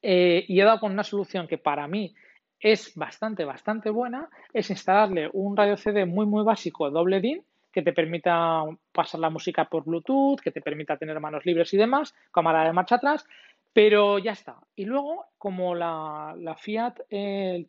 eh, 0.00 0.44
y 0.48 0.60
he 0.60 0.64
dado 0.64 0.80
con 0.80 0.92
una 0.92 1.04
solución 1.04 1.46
que 1.46 1.58
para 1.58 1.86
mí 1.86 2.14
es 2.58 2.94
bastante, 2.94 3.44
bastante 3.44 3.90
buena, 3.90 4.28
es 4.52 4.70
instalarle 4.70 5.28
un 5.32 5.56
radio 5.56 5.76
CD 5.76 6.06
muy, 6.06 6.26
muy 6.26 6.44
básico 6.44 6.90
doble 6.90 7.20
DIN 7.20 7.44
que 7.72 7.82
te 7.82 7.92
permita 7.92 8.64
pasar 8.92 9.20
la 9.20 9.30
música 9.30 9.64
por 9.64 9.84
Bluetooth, 9.84 10.40
que 10.40 10.50
te 10.50 10.60
permita 10.60 10.98
tener 10.98 11.18
manos 11.18 11.44
libres 11.46 11.72
y 11.72 11.78
demás, 11.78 12.14
cámara 12.30 12.64
de 12.64 12.72
marcha 12.72 12.96
atrás, 12.96 13.26
pero 13.72 14.18
ya 14.18 14.32
está. 14.32 14.56
Y 14.76 14.84
luego, 14.84 15.26
como 15.38 15.74
la, 15.74 16.34
Fiat, 16.58 16.94
el, 17.08 17.66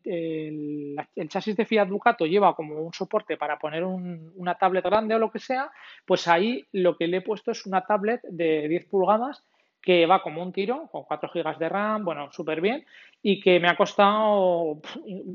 chasis 1.27 1.55
de 1.55 1.65
Fiat 1.65 1.87
Ducato 1.87 2.25
lleva 2.25 2.55
como 2.55 2.81
un 2.81 2.93
soporte 2.93 3.37
para 3.37 3.57
poner 3.57 3.83
una 3.83 4.55
tablet 4.55 4.83
grande 4.83 5.15
o 5.15 5.19
lo 5.19 5.31
que 5.31 5.39
sea, 5.39 5.71
pues 6.05 6.27
ahí 6.27 6.65
lo 6.71 6.97
que 6.97 7.07
le 7.07 7.17
he 7.17 7.21
puesto 7.21 7.51
es 7.51 7.65
una 7.65 7.85
tablet 7.85 8.21
de 8.23 8.67
10 8.67 8.85
pulgadas 8.87 9.45
que 9.81 10.05
va 10.05 10.23
como 10.23 10.41
un 10.41 10.53
tiro, 10.53 10.87
con 10.91 11.03
4 11.03 11.29
GB 11.33 11.57
de 11.57 11.67
RAM, 11.67 12.05
bueno, 12.05 12.31
súper 12.31 12.61
bien, 12.61 12.85
y 13.21 13.41
que 13.41 13.59
me 13.59 13.67
ha 13.67 13.75
costado 13.75 14.79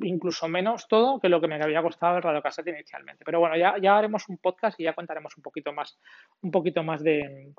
incluso 0.02 0.48
menos 0.48 0.88
todo 0.88 1.20
que 1.20 1.28
lo 1.28 1.38
que 1.38 1.48
me 1.48 1.62
había 1.62 1.83
costado 1.83 2.16
el 2.16 2.22
Radio 2.22 2.40
Cassette 2.40 2.68
inicialmente. 2.68 3.24
Pero 3.26 3.40
bueno, 3.40 3.59
ya, 3.59 3.76
ya 3.78 3.98
haremos 3.98 4.26
un 4.31 4.38
podcast 4.38 4.81
y 4.81 4.85
ya 4.85 4.94
contaremos 4.94 5.37
un 5.37 5.42
poquito 5.42 5.74
más, 5.74 5.98
un 6.40 6.50
poquito 6.50 6.83
más 6.83 7.04
de, 7.04 7.52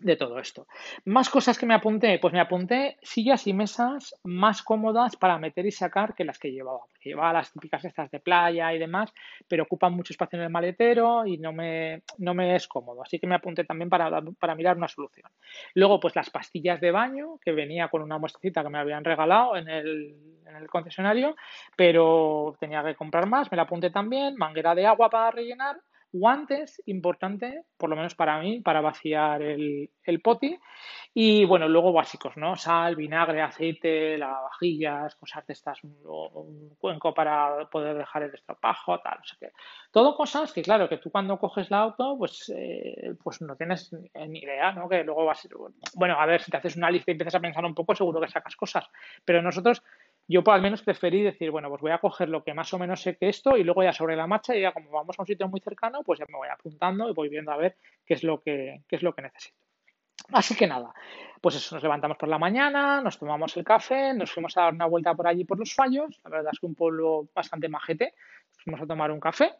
de 0.00 0.16
todo 0.16 0.38
esto. 0.38 0.66
Más 1.04 1.28
cosas 1.28 1.58
que 1.58 1.66
me 1.66 1.74
apunté, 1.74 2.18
pues 2.18 2.32
me 2.32 2.40
apunté 2.40 2.96
sillas 3.02 3.46
y 3.46 3.52
mesas 3.52 4.14
más 4.24 4.62
cómodas 4.62 5.16
para 5.16 5.38
meter 5.38 5.66
y 5.66 5.70
sacar 5.70 6.14
que 6.14 6.24
las 6.24 6.38
que 6.38 6.50
llevaba. 6.50 6.80
Porque 6.90 7.10
llevaba 7.10 7.34
las 7.34 7.52
típicas 7.52 7.84
estas 7.84 8.10
de 8.10 8.20
playa 8.20 8.72
y 8.74 8.78
demás, 8.78 9.12
pero 9.48 9.64
ocupan 9.64 9.92
mucho 9.92 10.12
espacio 10.12 10.38
en 10.38 10.44
el 10.44 10.50
maletero 10.50 11.26
y 11.26 11.38
no 11.38 11.52
me, 11.52 12.02
no 12.18 12.34
me 12.34 12.56
es 12.56 12.66
cómodo. 12.66 13.02
Así 13.02 13.18
que 13.18 13.26
me 13.26 13.34
apunté 13.34 13.64
también 13.64 13.90
para, 13.90 14.22
para 14.38 14.54
mirar 14.54 14.76
una 14.76 14.88
solución. 14.88 15.30
Luego, 15.74 16.00
pues 16.00 16.16
las 16.16 16.30
pastillas 16.30 16.80
de 16.80 16.90
baño, 16.90 17.38
que 17.42 17.52
venía 17.52 17.88
con 17.88 18.02
una 18.02 18.18
muestrita 18.18 18.62
que 18.62 18.70
me 18.70 18.78
habían 18.78 19.04
regalado 19.04 19.56
en 19.56 19.68
el, 19.68 20.14
en 20.46 20.56
el 20.56 20.68
concesionario, 20.68 21.36
pero 21.76 22.56
tenía 22.58 22.82
que 22.82 22.94
comprar 22.94 23.26
más, 23.26 23.50
me 23.50 23.56
la 23.56 23.62
apunté 23.62 23.90
también, 23.90 24.36
manguera 24.36 24.74
de 24.74 24.86
agua 24.86 25.10
para 25.10 25.30
rellenar 25.30 25.76
guantes, 26.12 26.82
importante, 26.86 27.64
por 27.76 27.90
lo 27.90 27.96
menos 27.96 28.14
para 28.14 28.40
mí, 28.40 28.60
para 28.60 28.80
vaciar 28.80 29.42
el, 29.42 29.90
el 30.04 30.20
poti. 30.20 30.58
Y 31.12 31.44
bueno, 31.44 31.68
luego 31.68 31.92
básicos, 31.92 32.36
¿no? 32.36 32.56
Sal, 32.56 32.94
vinagre, 32.96 33.42
aceite, 33.42 34.16
lavavajillas, 34.16 35.16
cosas 35.16 35.46
de 35.46 35.52
estas, 35.52 35.82
un, 35.82 36.76
cuenco 36.78 37.12
para 37.12 37.68
poder 37.68 37.96
dejar 37.96 38.22
el 38.22 38.34
estropajo, 38.34 39.00
tal, 39.00 39.18
no 39.18 39.24
sé 39.24 39.36
qué. 39.40 39.52
Todo 39.90 40.14
cosas 40.14 40.52
que, 40.52 40.62
claro, 40.62 40.88
que 40.88 40.98
tú 40.98 41.10
cuando 41.10 41.38
coges 41.38 41.70
la 41.70 41.78
auto, 41.78 42.16
pues, 42.16 42.52
eh, 42.54 43.14
pues 43.22 43.40
no 43.42 43.56
tienes 43.56 43.92
ni 43.92 44.38
idea, 44.40 44.72
¿no? 44.72 44.88
Que 44.88 45.02
luego 45.02 45.24
vas, 45.24 45.48
bueno, 45.94 46.14
a 46.18 46.26
ver, 46.26 46.42
si 46.42 46.50
te 46.50 46.56
haces 46.56 46.76
una 46.76 46.90
lista 46.90 47.10
y 47.10 47.12
empiezas 47.12 47.34
a 47.34 47.40
pensar 47.40 47.64
un 47.64 47.74
poco, 47.74 47.94
seguro 47.94 48.20
que 48.20 48.28
sacas 48.28 48.54
cosas. 48.54 48.86
Pero 49.24 49.42
nosotros 49.42 49.82
yo 50.30 50.42
al 50.46 50.62
menos 50.62 50.82
preferí 50.82 51.22
decir, 51.22 51.50
bueno, 51.50 51.68
pues 51.68 51.82
voy 51.82 51.90
a 51.90 51.98
coger 51.98 52.28
lo 52.28 52.44
que 52.44 52.54
más 52.54 52.72
o 52.72 52.78
menos 52.78 53.02
sé 53.02 53.16
que 53.16 53.28
esto 53.28 53.56
y 53.56 53.64
luego 53.64 53.82
ya 53.82 53.92
sobre 53.92 54.14
la 54.14 54.28
marcha 54.28 54.54
y 54.54 54.60
ya 54.60 54.72
como 54.72 54.90
vamos 54.90 55.18
a 55.18 55.22
un 55.22 55.26
sitio 55.26 55.48
muy 55.48 55.60
cercano, 55.60 56.02
pues 56.04 56.20
ya 56.20 56.26
me 56.28 56.38
voy 56.38 56.46
apuntando 56.48 57.08
y 57.08 57.12
voy 57.12 57.28
viendo 57.28 57.50
a 57.50 57.56
ver 57.56 57.76
qué 58.06 58.14
es 58.14 58.22
lo 58.22 58.40
que, 58.40 58.82
qué 58.88 58.94
es 58.94 59.02
lo 59.02 59.12
que 59.12 59.22
necesito. 59.22 59.58
Así 60.32 60.54
que 60.54 60.68
nada, 60.68 60.94
pues 61.40 61.56
eso, 61.56 61.74
nos 61.74 61.82
levantamos 61.82 62.16
por 62.16 62.28
la 62.28 62.38
mañana, 62.38 63.00
nos 63.00 63.18
tomamos 63.18 63.56
el 63.56 63.64
café, 63.64 64.14
nos 64.14 64.30
fuimos 64.30 64.56
a 64.56 64.62
dar 64.62 64.74
una 64.74 64.86
vuelta 64.86 65.14
por 65.14 65.26
allí 65.26 65.44
por 65.44 65.58
los 65.58 65.74
fallos, 65.74 66.20
la 66.22 66.30
verdad 66.30 66.52
es 66.52 66.60
que 66.60 66.66
un 66.66 66.76
pueblo 66.76 67.28
bastante 67.34 67.68
majete, 67.68 68.14
nos 68.54 68.62
fuimos 68.62 68.80
a 68.82 68.86
tomar 68.86 69.10
un 69.10 69.18
café 69.18 69.50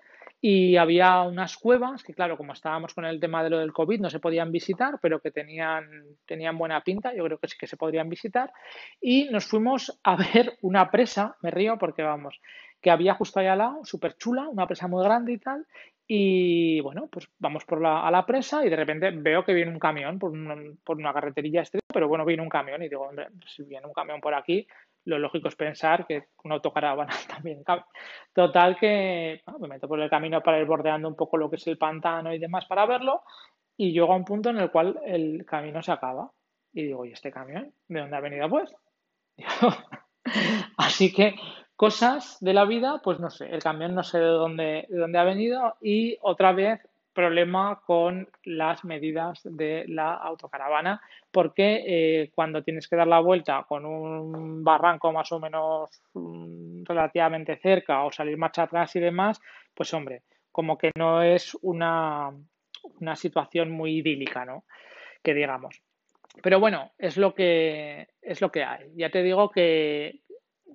y 0.41 0.77
había 0.77 1.21
unas 1.23 1.57
cuevas 1.59 2.03
que, 2.03 2.15
claro, 2.15 2.39
como 2.39 2.55
estábamos 2.55 2.95
con 2.95 3.05
el 3.05 3.21
tema 3.21 3.45
de 3.45 3.51
lo 3.51 3.59
del 3.59 3.73
COVID, 3.73 4.01
no 4.01 4.09
se 4.09 4.21
podían 4.21 4.51
visitar, 4.51 4.99
pero 5.03 5.21
que 5.21 5.31
tenían, 5.31 5.85
tenían 6.25 6.57
buena 6.57 6.81
pinta, 6.83 7.15
yo 7.15 7.25
creo 7.25 7.39
que 7.39 7.49
sí 7.49 7.59
que 7.59 7.67
se 7.67 7.77
podrían 7.77 8.09
visitar. 8.09 8.51
Y 9.01 9.25
nos 9.25 9.47
fuimos 9.47 10.01
a 10.03 10.17
ver 10.35 10.57
una 10.63 10.91
presa, 10.91 11.37
me 11.43 11.51
río 11.51 11.77
porque 11.79 12.03
vamos, 12.03 12.41
que 12.81 12.91
había 12.91 13.15
justo 13.15 13.41
ahí 13.41 13.49
al 13.49 13.59
lado, 13.59 13.85
súper 13.85 14.17
chula, 14.17 14.49
una 14.49 14.67
presa 14.67 14.89
muy 14.89 15.05
grande 15.05 15.33
y 15.33 15.39
tal. 15.39 15.67
Y 16.07 16.81
bueno, 16.81 17.09
pues 17.13 17.29
vamos 17.39 17.65
por 17.65 17.81
la, 17.81 18.05
a 18.05 18.11
la 18.11 18.25
presa 18.25 18.65
y 18.65 18.71
de 18.71 18.77
repente 18.77 19.11
veo 19.11 19.45
que 19.45 19.53
viene 19.53 19.71
un 19.71 19.79
camión 19.79 20.19
por, 20.19 20.33
por 20.83 20.97
una 20.97 21.13
carreterilla 21.13 21.63
estrecha, 21.63 21.87
pero 21.93 22.09
bueno, 22.09 22.25
viene 22.25 22.43
un 22.43 22.49
camión 22.49 22.83
y 22.83 22.89
digo, 22.89 23.07
hombre, 23.07 23.29
si 23.47 23.63
viene 23.63 23.87
un 23.87 23.93
camión 23.93 24.21
por 24.21 24.35
aquí, 24.35 24.67
lo 25.05 25.19
lógico 25.19 25.49
es 25.49 25.57
pensar 25.57 26.07
que 26.07 26.29
una 26.45 26.57
autocaravana 26.57 27.13
también 27.29 27.63
cabe. 27.65 27.85
Total 28.33 28.77
que 28.79 29.43
me 29.59 29.69
meto 29.69 29.89
por 29.89 30.01
el 30.01 30.11
camino 30.11 30.43
para 30.43 30.59
ir 30.59 30.67
bordeando 30.67 31.09
un 31.09 31.17
poco 31.17 31.37
lo 31.37 31.51
que 31.51 31.57
es 31.57 31.67
el 31.67 31.79
pantano 31.79 32.33
y 32.33 32.39
demás 32.39 32.67
para 32.67 32.87
verlo 32.87 33.23
y 33.77 33.93
llego 33.93 34.13
a 34.13 34.17
un 34.17 34.25
punto 34.25 34.51
en 34.51 34.59
el 34.59 34.71
cual 34.71 35.01
el 35.07 35.45
camino 35.47 35.83
se 35.83 35.93
acaba. 35.93 36.31
Y 36.73 36.85
digo, 36.85 37.05
¿y 37.05 37.13
este 37.13 37.33
camión? 37.33 37.73
¿De 37.89 38.01
dónde 38.01 38.17
ha 38.17 38.21
venido 38.21 38.49
pues? 38.49 38.73
Así 40.77 41.13
que 41.13 41.35
cosas 41.77 42.37
de 42.41 42.53
la 42.53 42.67
vida, 42.67 43.01
pues 43.03 43.21
no 43.21 43.31
sé, 43.31 43.47
el 43.47 43.63
camión 43.63 43.95
no 43.95 44.03
sé 44.03 44.19
de 44.19 44.27
dónde, 44.27 44.87
de 44.89 44.99
dónde 44.99 45.19
ha 45.19 45.25
venido 45.25 45.77
y 45.81 46.19
otra 46.21 46.53
vez 46.53 46.87
problema 47.21 47.83
con 47.85 48.29
las 48.45 48.85
medidas 48.85 49.41
de 49.45 49.85
la 49.89 50.15
autocaravana 50.15 51.03
porque 51.31 51.85
eh, 51.87 52.31
cuando 52.35 52.63
tienes 52.63 52.89
que 52.89 52.97
dar 52.97 53.07
la 53.07 53.21
vuelta 53.21 53.65
con 53.69 53.85
un 53.85 54.65
barranco 54.65 55.13
más 55.13 55.31
o 55.33 55.39
menos 55.39 56.03
mm, 56.15 56.85
relativamente 56.85 57.57
cerca 57.59 58.05
o 58.05 58.11
salir 58.11 58.39
marcha 58.39 58.63
atrás 58.63 58.97
y 58.97 59.01
demás, 59.01 59.41
pues 59.75 59.93
hombre, 59.93 60.23
como 60.51 60.79
que 60.79 60.91
no 60.97 61.23
es 61.23 61.57
una, 61.61 62.31
una 63.01 63.17
situación 63.17 63.71
muy 63.71 63.99
idílica, 63.99 64.45
¿no? 64.47 64.65
Que 65.23 65.35
digamos. 65.35 65.83
Pero 66.43 66.59
bueno, 66.59 66.93
es 66.97 67.17
lo 67.19 67.35
que 67.35 68.09
es 68.23 68.41
lo 68.41 68.51
que 68.51 68.65
hay. 68.65 68.91
Ya 68.97 69.11
te 69.11 69.23
digo 69.23 69.51
que 69.51 70.21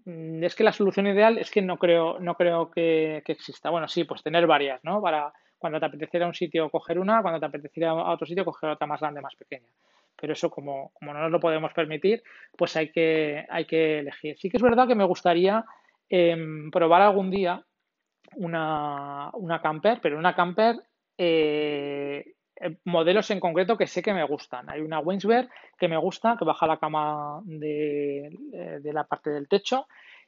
mm, 0.06 0.44
es 0.44 0.54
que 0.54 0.64
la 0.64 0.74
solución 0.74 1.08
ideal 1.08 1.40
es 1.40 1.50
que 1.50 1.64
no 1.64 1.78
creo, 1.78 2.20
no 2.20 2.36
creo 2.36 2.70
que, 2.70 3.24
que 3.26 3.32
exista. 3.32 3.72
Bueno, 3.72 3.88
sí, 3.88 4.04
pues 4.04 4.22
tener 4.22 4.46
varias, 4.46 4.84
¿no? 4.84 5.02
Para 5.02 5.34
cuando 5.58 5.80
te 5.80 5.86
apeteciera 5.86 6.28
un 6.28 6.34
sitio 6.34 6.70
coger 6.70 7.00
una, 7.00 7.22
cuando 7.22 7.40
te 7.40 7.46
apeteciera 7.46 7.92
a 7.92 8.12
otro 8.12 8.26
sitio 8.26 8.46
coger 8.46 8.70
otra 8.70 8.88
más 8.88 9.00
grande, 9.00 9.22
más 9.22 9.36
pequeña. 9.36 9.68
Pero 10.16 10.34
eso 10.34 10.50
como, 10.50 10.92
no 11.02 11.14
nos 11.14 11.32
lo 11.32 11.40
podemos 11.40 11.74
permitir, 11.74 12.24
pues 12.58 12.76
hay 12.76 12.92
que, 12.92 13.46
hay 13.50 13.66
que 13.66 14.00
elegir. 14.00 14.38
Sí 14.38 14.50
que 14.50 14.58
es 14.58 14.64
verdad 14.64 14.88
que 14.88 14.96
me 14.96 15.04
gustaría 15.04 15.66
em, 16.10 16.72
probar 16.72 17.02
algún 17.02 17.30
día 17.32 17.64
una, 18.36 19.30
una 19.34 19.62
camper, 19.62 20.00
pero 20.02 20.18
una 20.18 20.36
camper 20.36 20.78
eh, 21.18 22.36
modelos 22.86 23.30
en 23.32 23.40
concreto 23.40 23.78
que 23.78 23.88
sé 23.88 24.02
que 24.02 24.14
me 24.14 24.24
gustan. 24.24 24.70
Hay 24.70 24.82
una 24.82 25.00
Winsberg 25.00 25.50
que 25.78 25.88
me 25.88 25.98
gusta, 25.98 26.36
que 26.38 26.46
baja 26.46 26.68
la 26.68 26.78
cama 26.78 27.42
de, 27.44 28.30
de 28.82 28.94
la 28.94 29.04
parte 29.04 29.30
del 29.30 29.48
techo 29.48 29.88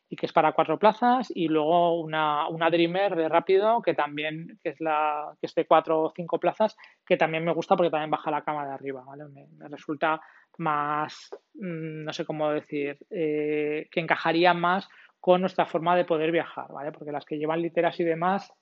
y 0.09 0.15
que 0.15 0.25
es 0.25 0.33
para 0.33 0.53
cuatro 0.53 0.79
plazas 0.79 1.31
y 1.33 1.47
luego 1.47 1.99
una, 1.99 2.47
una 2.47 2.69
Dreamer 2.69 3.15
de 3.15 3.27
rápido 3.27 3.81
que 3.81 3.93
también 3.93 4.57
que 4.63 4.69
es 4.69 4.79
la 4.79 5.35
que 5.39 5.47
es 5.47 5.55
de 5.55 5.65
cuatro 5.65 6.03
o 6.03 6.13
cinco 6.15 6.39
plazas 6.39 6.77
que 7.05 7.17
también 7.17 7.43
me 7.43 7.53
gusta 7.53 7.75
porque 7.75 7.91
también 7.91 8.11
baja 8.11 8.31
la 8.31 8.43
cama 8.43 8.65
de 8.65 8.73
arriba 8.73 9.03
¿vale? 9.05 9.25
me, 9.25 9.67
resulta 9.67 10.21
más 10.57 11.29
mm, 11.55 12.03
no 12.05 12.13
sé 12.13 12.25
cómo 12.25 12.49
decir 12.51 12.97
eh, 13.09 13.87
que 13.91 13.99
encajaría 13.99 14.53
más 14.53 14.87
con 15.19 15.41
nuestra 15.41 15.65
forma 15.65 15.95
de 15.95 16.05
poder 16.05 16.31
viajar 16.31 16.71
vale 16.71 16.91
porque 16.91 17.11
las 17.11 17.25
que 17.25 17.37
llevan 17.37 17.61
literas 17.61 17.99
y 17.99 18.05
demás 18.05 18.53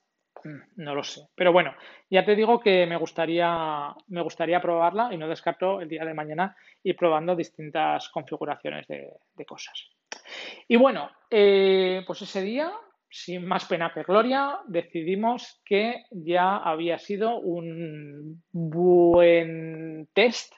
mm, 0.42 0.82
no 0.82 0.94
lo 0.96 1.04
sé. 1.04 1.28
Pero 1.36 1.52
bueno 1.52 1.74
ya 2.10 2.24
te 2.24 2.34
digo 2.34 2.58
que 2.58 2.86
me 2.86 2.96
gustaría 2.96 3.94
me 4.08 4.22
gustaría 4.22 4.60
probarla 4.60 5.14
y 5.14 5.16
no 5.16 5.28
descarto 5.28 5.80
el 5.80 5.88
día 5.88 6.04
de 6.04 6.14
mañana 6.14 6.56
ir 6.82 6.96
probando 6.96 7.36
distintas 7.36 8.08
configuraciones 8.08 8.88
de, 8.88 9.12
de 9.36 9.44
cosas 9.44 9.95
y 10.68 10.76
bueno, 10.76 11.10
eh, 11.30 12.02
pues 12.06 12.22
ese 12.22 12.42
día 12.42 12.72
sin 13.16 13.46
más 13.46 13.64
pena 13.64 13.92
que 13.94 14.02
gloria, 14.02 14.58
decidimos 14.66 15.62
que 15.64 16.04
ya 16.10 16.56
había 16.58 16.98
sido 16.98 17.38
un 17.38 18.42
buen 18.52 20.08
test 20.12 20.52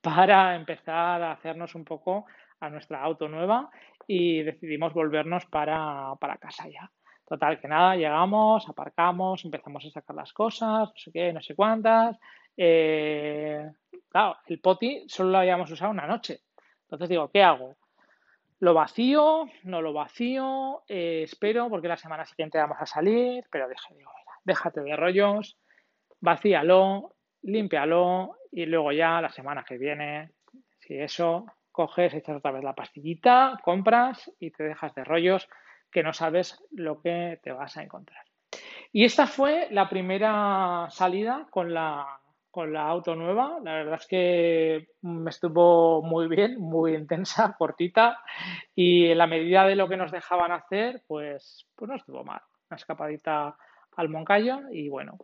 para 0.00 0.56
empezar 0.56 1.22
a 1.22 1.32
hacernos 1.32 1.74
un 1.74 1.84
poco 1.84 2.26
a 2.58 2.68
nuestra 2.68 3.00
auto 3.00 3.28
nueva 3.28 3.70
y 4.06 4.42
decidimos 4.42 4.92
volvernos 4.92 5.46
para, 5.46 6.16
casa 6.40 6.68
ya. 6.68 6.90
Total, 7.26 7.60
que 7.60 7.68
nada, 7.68 7.94
llegamos, 7.94 8.68
aparcamos, 8.68 9.44
empezamos 9.44 9.84
a 9.86 9.90
sacar 9.90 10.16
las 10.16 10.32
cosas, 10.32 10.88
no 10.88 10.96
sé 10.96 11.12
qué, 11.12 11.32
no 11.32 11.40
sé 11.40 11.54
cuántas. 11.54 12.18
Eh, 12.56 13.70
claro, 14.08 14.38
el 14.46 14.58
poti 14.58 15.04
solo 15.06 15.30
lo 15.30 15.38
habíamos 15.38 15.70
usado 15.70 15.92
una 15.92 16.08
noche. 16.08 16.40
Entonces 16.82 17.08
digo, 17.08 17.30
¿qué 17.30 17.42
hago? 17.42 17.76
¿Lo 18.60 18.74
vacío? 18.74 19.46
¿No 19.64 19.80
lo 19.80 19.94
vacío? 19.94 20.82
Eh, 20.86 21.22
espero 21.24 21.70
porque 21.70 21.88
la 21.88 21.96
semana 21.96 22.26
siguiente 22.26 22.58
vamos 22.58 22.76
a 22.78 22.84
salir, 22.84 23.44
pero 23.50 23.66
dije, 23.66 23.94
digo, 23.94 24.10
mira, 24.18 24.32
déjate 24.44 24.82
de 24.82 24.96
rollos, 24.96 25.56
vacíalo, 26.20 27.16
límpialo 27.40 28.36
y 28.52 28.66
luego 28.66 28.92
ya 28.92 29.22
la 29.22 29.30
semana 29.30 29.64
que 29.66 29.78
viene, 29.78 30.32
si 30.78 30.98
eso, 30.98 31.46
coges, 31.72 32.12
echas 32.12 32.36
otra 32.36 32.52
vez 32.52 32.62
la 32.62 32.74
pastillita, 32.74 33.58
compras 33.62 34.30
y 34.38 34.50
te 34.50 34.64
dejas 34.64 34.94
de 34.94 35.04
rollos 35.04 35.48
que 35.90 36.02
no 36.02 36.12
sabes 36.12 36.62
lo 36.70 37.00
que 37.00 37.40
te 37.42 37.52
vas 37.52 37.78
a 37.78 37.82
encontrar. 37.82 38.26
Y 38.92 39.06
esta 39.06 39.26
fue 39.26 39.68
la 39.70 39.88
primera 39.88 40.86
salida 40.90 41.46
con 41.50 41.72
la 41.72 42.20
con 42.50 42.72
la 42.72 42.86
auto 42.86 43.14
nueva. 43.14 43.58
La 43.62 43.74
verdad 43.74 43.98
es 44.00 44.06
que 44.06 44.88
me 45.02 45.30
estuvo 45.30 46.02
muy 46.02 46.28
bien, 46.28 46.60
muy 46.60 46.94
intensa, 46.94 47.54
cortita 47.58 48.18
y 48.74 49.06
en 49.06 49.18
la 49.18 49.26
medida 49.26 49.66
de 49.66 49.76
lo 49.76 49.88
que 49.88 49.96
nos 49.96 50.12
dejaban 50.12 50.52
hacer, 50.52 51.02
pues, 51.06 51.66
pues 51.74 51.88
no 51.88 51.96
estuvo 51.96 52.24
mal. 52.24 52.40
Una 52.70 52.76
escapadita 52.76 53.56
al 53.96 54.08
Moncayo 54.08 54.60
y 54.72 54.88
bueno, 54.88 55.18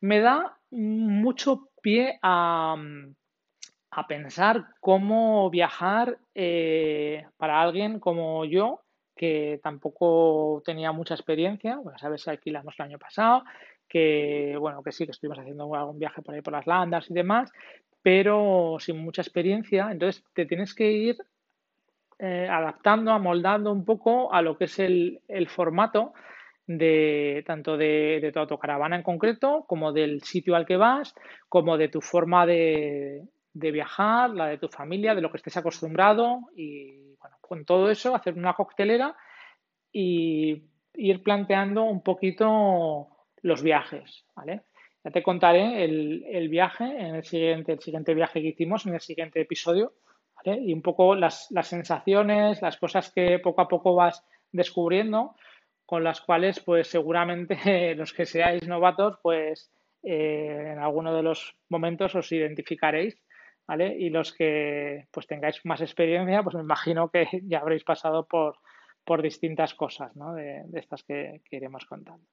me 0.00 0.20
da 0.20 0.56
mucho 0.70 1.68
pie 1.82 2.18
a, 2.22 2.76
a 3.90 4.06
pensar 4.06 4.66
cómo 4.80 5.48
viajar 5.50 6.18
eh, 6.34 7.26
para 7.36 7.60
alguien 7.60 8.00
como 8.00 8.44
yo, 8.44 8.82
que 9.14 9.58
tampoco 9.62 10.62
tenía 10.64 10.92
mucha 10.92 11.14
experiencia, 11.14 11.80
pues 11.82 12.00
sabes 12.00 12.28
alquilamos 12.28 12.74
el 12.78 12.84
año 12.84 12.98
pasado, 12.98 13.44
que 13.88 14.56
bueno, 14.58 14.82
que 14.82 14.92
sí, 14.92 15.04
que 15.04 15.12
estuvimos 15.12 15.38
haciendo 15.38 15.74
algún 15.74 15.98
viaje 15.98 16.22
por 16.22 16.34
ahí 16.34 16.42
por 16.42 16.52
las 16.52 16.66
landas 16.66 17.10
y 17.10 17.14
demás, 17.14 17.50
pero 18.02 18.76
sin 18.78 18.98
mucha 18.98 19.22
experiencia, 19.22 19.90
entonces 19.90 20.24
te 20.32 20.46
tienes 20.46 20.74
que 20.74 20.92
ir 20.92 21.16
eh, 22.18 22.48
adaptando, 22.50 23.12
amoldando 23.12 23.72
un 23.72 23.84
poco 23.84 24.32
a 24.32 24.40
lo 24.42 24.56
que 24.56 24.64
es 24.64 24.78
el, 24.78 25.20
formato 25.48 26.14
de 26.66 27.44
tanto 27.46 27.76
de, 27.76 28.20
de, 28.22 28.32
tu 28.32 28.38
autocaravana 28.38 28.96
en 28.96 29.02
concreto, 29.02 29.64
como 29.68 29.92
del 29.92 30.22
sitio 30.22 30.56
al 30.56 30.66
que 30.66 30.76
vas, 30.76 31.14
como 31.48 31.76
de 31.76 31.88
tu 31.88 32.00
forma 32.00 32.46
de, 32.46 33.22
de, 33.52 33.70
viajar, 33.70 34.30
la 34.30 34.46
de 34.46 34.58
tu 34.58 34.68
familia, 34.68 35.14
de 35.14 35.20
lo 35.20 35.30
que 35.30 35.36
estés 35.36 35.56
acostumbrado 35.56 36.40
y 36.54 37.16
bueno, 37.20 37.36
con 37.40 37.64
todo 37.64 37.90
eso 37.90 38.14
hacer 38.14 38.34
una 38.34 38.54
coctelera 38.54 39.14
y 39.92 40.62
ir 40.94 41.22
planteando 41.22 41.84
un 41.84 42.02
poquito 42.02 43.15
los 43.46 43.62
viajes, 43.62 44.24
¿vale? 44.34 44.62
Ya 45.04 45.12
te 45.12 45.22
contaré 45.22 45.84
el, 45.84 46.48
viaje 46.48 46.84
en 46.84 47.14
el 47.14 47.24
siguiente, 47.24 47.72
el 47.72 47.80
siguiente 47.80 48.12
viaje 48.12 48.42
que 48.42 48.48
hicimos 48.48 48.86
en 48.86 48.94
el 48.94 49.00
siguiente 49.00 49.40
episodio, 49.40 49.94
¿vale? 50.34 50.60
Y 50.60 50.72
un 50.72 50.82
poco 50.82 51.14
las, 51.14 51.48
sensaciones, 51.62 52.60
las 52.60 52.76
cosas 52.76 53.12
que 53.12 53.38
poco 53.38 53.60
a 53.60 53.68
poco 53.68 53.94
vas 53.94 54.24
descubriendo, 54.50 55.36
con 55.84 56.02
las 56.02 56.20
cuales, 56.20 56.58
pues 56.58 56.88
seguramente 56.88 57.56
los 57.94 58.12
que 58.12 58.26
seáis 58.26 58.66
novatos, 58.66 59.16
pues 59.22 59.70
eh, 60.02 60.72
en 60.72 60.80
alguno 60.80 61.14
de 61.14 61.22
los 61.22 61.56
momentos 61.68 62.16
os 62.16 62.32
identificaréis, 62.32 63.16
¿vale? 63.64 63.96
Y 63.96 64.10
los 64.10 64.32
que 64.32 65.06
pues 65.12 65.28
tengáis 65.28 65.64
más 65.64 65.80
experiencia, 65.82 66.42
pues 66.42 66.56
me 66.56 66.62
imagino 66.62 67.10
que 67.10 67.28
ya 67.44 67.60
habréis 67.60 67.84
pasado 67.84 68.26
por, 68.26 68.58
por 69.04 69.22
distintas 69.22 69.74
cosas, 69.74 70.16
¿no? 70.16 70.34
De, 70.34 70.64
estas 70.74 71.04
que, 71.04 71.42
que 71.48 71.56
iremos 71.58 71.86
contando. 71.86 72.26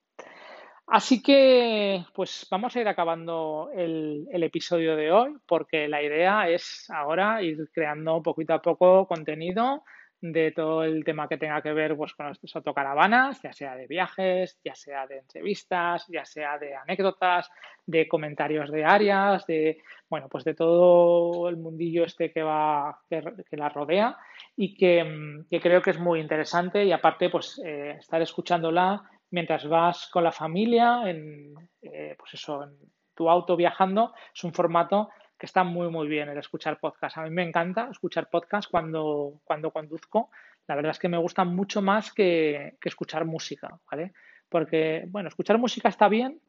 Así 0.87 1.23
que, 1.23 2.05
pues 2.13 2.45
vamos 2.51 2.75
a 2.75 2.81
ir 2.81 2.87
acabando 2.87 3.69
el, 3.73 4.27
episodio 4.31 4.95
de 4.95 5.11
hoy, 5.11 5.35
porque 5.47 5.87
la 5.87 6.03
idea 6.03 6.49
es 6.49 6.89
ahora 6.89 7.41
ir 7.41 7.69
creando 7.73 8.21
poquito 8.21 8.53
a 8.53 8.61
poco 8.61 9.07
contenido 9.07 9.83
de 10.19 10.51
todo 10.51 10.83
el 10.83 11.03
tema 11.03 11.27
que 11.27 11.37
tenga 11.37 11.61
que 11.61 11.73
ver 11.73 11.97
pues, 11.97 12.13
con 12.13 12.27
nuestras 12.27 12.55
autocaravanas, 12.55 13.41
ya 13.41 13.51
sea 13.51 13.75
de 13.75 13.87
viajes, 13.87 14.57
ya 14.63 14.73
sea 14.75 15.05
de 15.05 15.17
entrevistas, 15.17 16.05
ya 16.07 16.23
sea 16.23 16.57
de 16.57 16.75
anécdotas, 16.75 17.49
de 17.85 18.07
comentarios 18.07 18.71
de 18.71 18.85
áreas, 18.85 19.45
de 19.47 19.79
bueno, 20.09 20.29
pues 20.29 20.43
de 20.43 20.53
todo 20.53 21.49
el 21.49 21.57
mundillo 21.57 22.05
este 22.05 22.31
que 22.31 22.41
va, 22.41 22.99
que, 23.09 23.21
la 23.57 23.69
rodea 23.69 24.17
y 24.55 24.75
que, 24.75 25.59
creo 25.61 25.81
que 25.81 25.91
es 25.91 25.99
muy 25.99 26.21
interesante 26.21 26.85
y 26.85 26.91
aparte, 26.91 27.29
pues 27.29 27.61
eh, 27.65 27.95
estar 27.99 28.21
escuchándola 28.21 29.03
mientras 29.33 29.67
vas 29.67 30.07
con 30.11 30.23
la 30.23 30.31
familia, 30.31 31.09
en, 31.09 31.55
eh, 31.81 32.15
pues 32.19 32.35
eso, 32.35 32.63
en 32.63 32.77
tu 33.15 33.27
auto 33.27 33.57
viajando, 33.57 34.13
es 34.33 34.43
un 34.43 34.53
formato 34.53 35.09
que 35.39 35.47
está 35.47 35.63
muy, 35.63 35.89
muy 35.89 36.07
bien 36.07 36.29
el 36.29 36.37
escuchar 36.37 36.79
podcast. 36.79 37.17
A 37.17 37.23
mí 37.23 37.31
me 37.31 37.41
encanta 37.41 37.89
escuchar 37.91 38.29
podcast 38.29 38.69
cuando, 38.69 39.41
cuando 39.43 39.71
conduzco. 39.71 40.29
La 40.67 40.75
verdad 40.75 40.91
es 40.91 40.99
que 40.99 41.09
me 41.09 41.17
gusta 41.17 41.45
mucho 41.45 41.81
más 41.81 42.13
que, 42.13 42.77
escuchar 42.83 43.25
música, 43.25 43.79
¿vale? 43.89 44.13
Porque, 44.49 45.05
bueno, 45.07 45.29
escuchar 45.29 45.57
música 45.57 45.89
está 45.89 46.07
bien, 46.09 46.39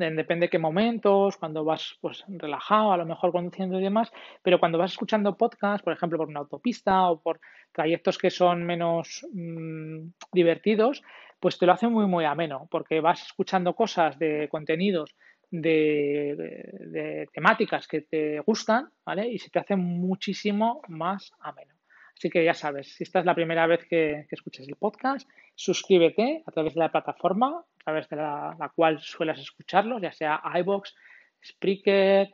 depende 0.00 0.46
de 0.46 0.50
qué 0.50 0.58
momentos, 0.58 1.36
cuando 1.36 1.64
vas 1.64 1.96
pues 2.00 2.24
relajado, 2.28 2.92
a 2.92 2.96
lo 2.96 3.06
mejor 3.06 3.32
conduciendo 3.32 3.78
y 3.78 3.82
demás, 3.82 4.10
pero 4.42 4.58
cuando 4.58 4.78
vas 4.78 4.92
escuchando 4.92 5.36
podcast, 5.36 5.84
por 5.84 5.92
ejemplo, 5.92 6.18
por 6.18 6.28
una 6.28 6.40
autopista 6.40 7.10
o 7.10 7.20
por 7.20 7.40
trayectos 7.72 8.18
que 8.18 8.30
son 8.30 8.64
menos 8.64 9.26
mm, 9.32 10.08
divertidos, 10.32 11.02
pues 11.38 11.58
te 11.58 11.66
lo 11.66 11.72
hace 11.72 11.88
muy, 11.88 12.06
muy 12.06 12.24
ameno, 12.24 12.68
porque 12.70 13.00
vas 13.00 13.22
escuchando 13.22 13.74
cosas 13.74 14.18
de 14.18 14.48
contenidos, 14.50 15.14
de, 15.50 17.28
temáticas 17.32 17.88
que 17.88 18.02
te 18.02 18.40
gustan, 18.40 18.90
¿vale? 19.04 19.28
Y 19.28 19.38
se 19.38 19.50
te 19.50 19.58
hace 19.58 19.76
muchísimo 19.76 20.82
más 20.88 21.32
ameno. 21.40 21.74
Así 22.16 22.28
que 22.28 22.44
ya 22.44 22.54
sabes, 22.54 22.94
si 22.94 23.04
esta 23.04 23.20
es 23.20 23.24
la 23.24 23.34
primera 23.34 23.66
vez 23.66 23.86
que, 23.86 24.26
escuches 24.30 24.68
el 24.68 24.76
podcast, 24.76 25.28
suscríbete 25.54 26.42
a 26.46 26.50
través 26.50 26.74
de 26.74 26.80
la 26.80 26.92
plataforma, 26.92 27.64
a 27.80 27.84
través 27.84 28.08
de 28.08 28.16
la, 28.16 28.72
cual 28.74 29.00
suelas 29.00 29.38
escucharlo, 29.38 29.98
ya 29.98 30.12
sea 30.12 30.42
iBox, 30.58 30.94
Spreaker, 31.44 32.30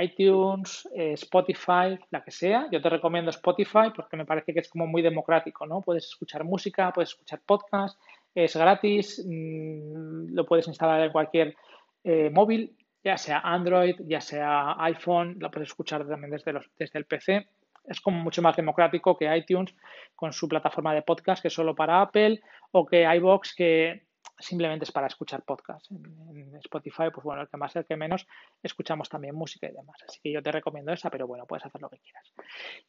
iTunes, 0.00 0.88
eh, 0.94 1.12
Spotify, 1.12 1.98
la 2.10 2.22
que 2.22 2.30
sea. 2.30 2.68
Yo 2.70 2.82
te 2.82 2.90
recomiendo 2.90 3.30
Spotify 3.30 3.90
porque 3.94 4.16
me 4.16 4.26
parece 4.26 4.52
que 4.52 4.60
es 4.60 4.68
como 4.68 4.86
muy 4.86 5.00
democrático, 5.00 5.66
¿no? 5.66 5.80
Puedes 5.80 6.04
escuchar 6.04 6.44
música, 6.44 6.92
puedes 6.92 7.10
escuchar 7.10 7.40
podcast, 7.46 7.98
es 8.34 8.56
gratis, 8.56 9.24
mm, 9.26 10.34
lo 10.34 10.44
puedes 10.44 10.68
instalar 10.68 11.00
en 11.02 11.12
cualquier 11.12 11.56
eh, 12.04 12.30
móvil, 12.30 12.76
ya 13.02 13.16
sea 13.16 13.40
Android, 13.40 13.96
ya 14.06 14.20
sea 14.20 14.76
iPhone, 14.84 15.36
lo 15.38 15.50
puedes 15.50 15.68
escuchar 15.68 16.06
también 16.06 16.32
desde, 16.32 16.52
los, 16.52 16.68
desde 16.76 16.98
el 16.98 17.06
PC. 17.06 17.48
Es 17.84 18.00
como 18.00 18.18
mucho 18.18 18.42
más 18.42 18.56
democrático 18.56 19.16
que 19.16 19.34
iTunes 19.34 19.74
con 20.14 20.32
su 20.32 20.48
plataforma 20.48 20.92
de 20.92 21.02
podcast 21.02 21.40
que 21.40 21.48
es 21.48 21.54
solo 21.54 21.74
para 21.74 22.02
Apple 22.02 22.40
o 22.72 22.84
que 22.84 23.04
iBox 23.16 23.54
que 23.54 24.07
simplemente 24.38 24.84
es 24.84 24.92
para 24.92 25.06
escuchar 25.06 25.42
podcast. 25.42 25.90
En, 25.90 26.56
Spotify, 26.58 27.04
pues 27.12 27.24
bueno, 27.24 27.42
el 27.42 27.48
que 27.48 27.56
más, 27.56 27.74
el 27.76 27.84
que 27.84 27.96
menos, 27.96 28.26
escuchamos 28.62 29.08
también 29.08 29.34
música 29.34 29.68
y 29.68 29.72
demás. 29.72 29.96
Así 30.06 30.20
que 30.22 30.32
yo 30.32 30.42
te 30.42 30.50
recomiendo 30.50 30.92
esa, 30.92 31.10
pero 31.10 31.26
bueno, 31.26 31.46
puedes 31.46 31.64
hacer 31.64 31.80
lo 31.80 31.88
que 31.88 31.98
quieras. 31.98 32.32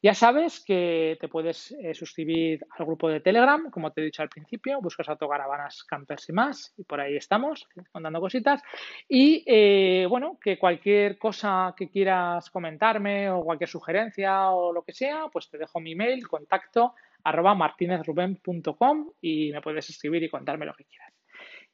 Ya 0.02 0.14
sabes 0.14 0.62
que 0.64 1.16
te 1.20 1.28
puedes 1.28 1.72
eh, 1.72 1.94
suscribir 1.94 2.66
al 2.78 2.86
grupo 2.86 3.08
de 3.08 3.20
Telegram, 3.20 3.70
como 3.70 3.92
te 3.92 4.00
he 4.00 4.04
dicho 4.04 4.22
al 4.22 4.28
principio, 4.28 4.80
buscas 4.80 5.08
autocaravanas, 5.08 5.84
campers 5.84 6.28
y 6.28 6.32
más, 6.32 6.74
y 6.76 6.84
por 6.84 7.00
ahí 7.00 7.16
estamos, 7.16 7.68
contando 7.92 8.20
cositas. 8.20 8.62
Y 9.08 9.44
eh, 9.46 10.06
bueno, 10.08 10.38
que 10.42 10.58
cualquier 10.58 11.18
cosa 11.18 11.74
que 11.76 11.88
quieras 11.88 12.50
comentarme 12.50 13.30
o 13.30 13.42
cualquier 13.42 13.70
sugerencia 13.70 14.50
o 14.50 14.72
lo 14.72 14.82
que 14.82 14.92
sea, 14.92 15.28
pues 15.32 15.48
te 15.48 15.58
dejo 15.58 15.80
mi 15.80 15.92
email, 15.92 16.26
contacto 16.26 16.94
arroba 17.24 17.54
martinezruben.com 17.54 19.10
y 19.20 19.52
me 19.52 19.60
puedes 19.60 19.88
escribir 19.90 20.22
y 20.22 20.28
contarme 20.28 20.66
lo 20.66 20.74
que 20.74 20.84
quieras. 20.84 21.09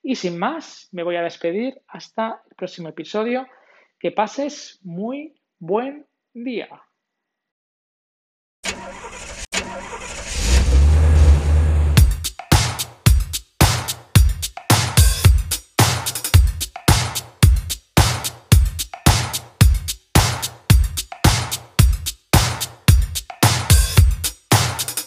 Y 0.08 0.14
sin 0.14 0.38
más, 0.38 0.88
me 0.92 1.02
voy 1.02 1.16
a 1.16 1.22
despedir 1.22 1.82
hasta 1.88 2.40
el 2.48 2.54
próximo 2.54 2.88
episodio. 2.88 3.44
Que 3.98 4.12
pases 4.12 4.78
muy 4.84 5.34
buen 5.58 6.06
día. 6.32 6.68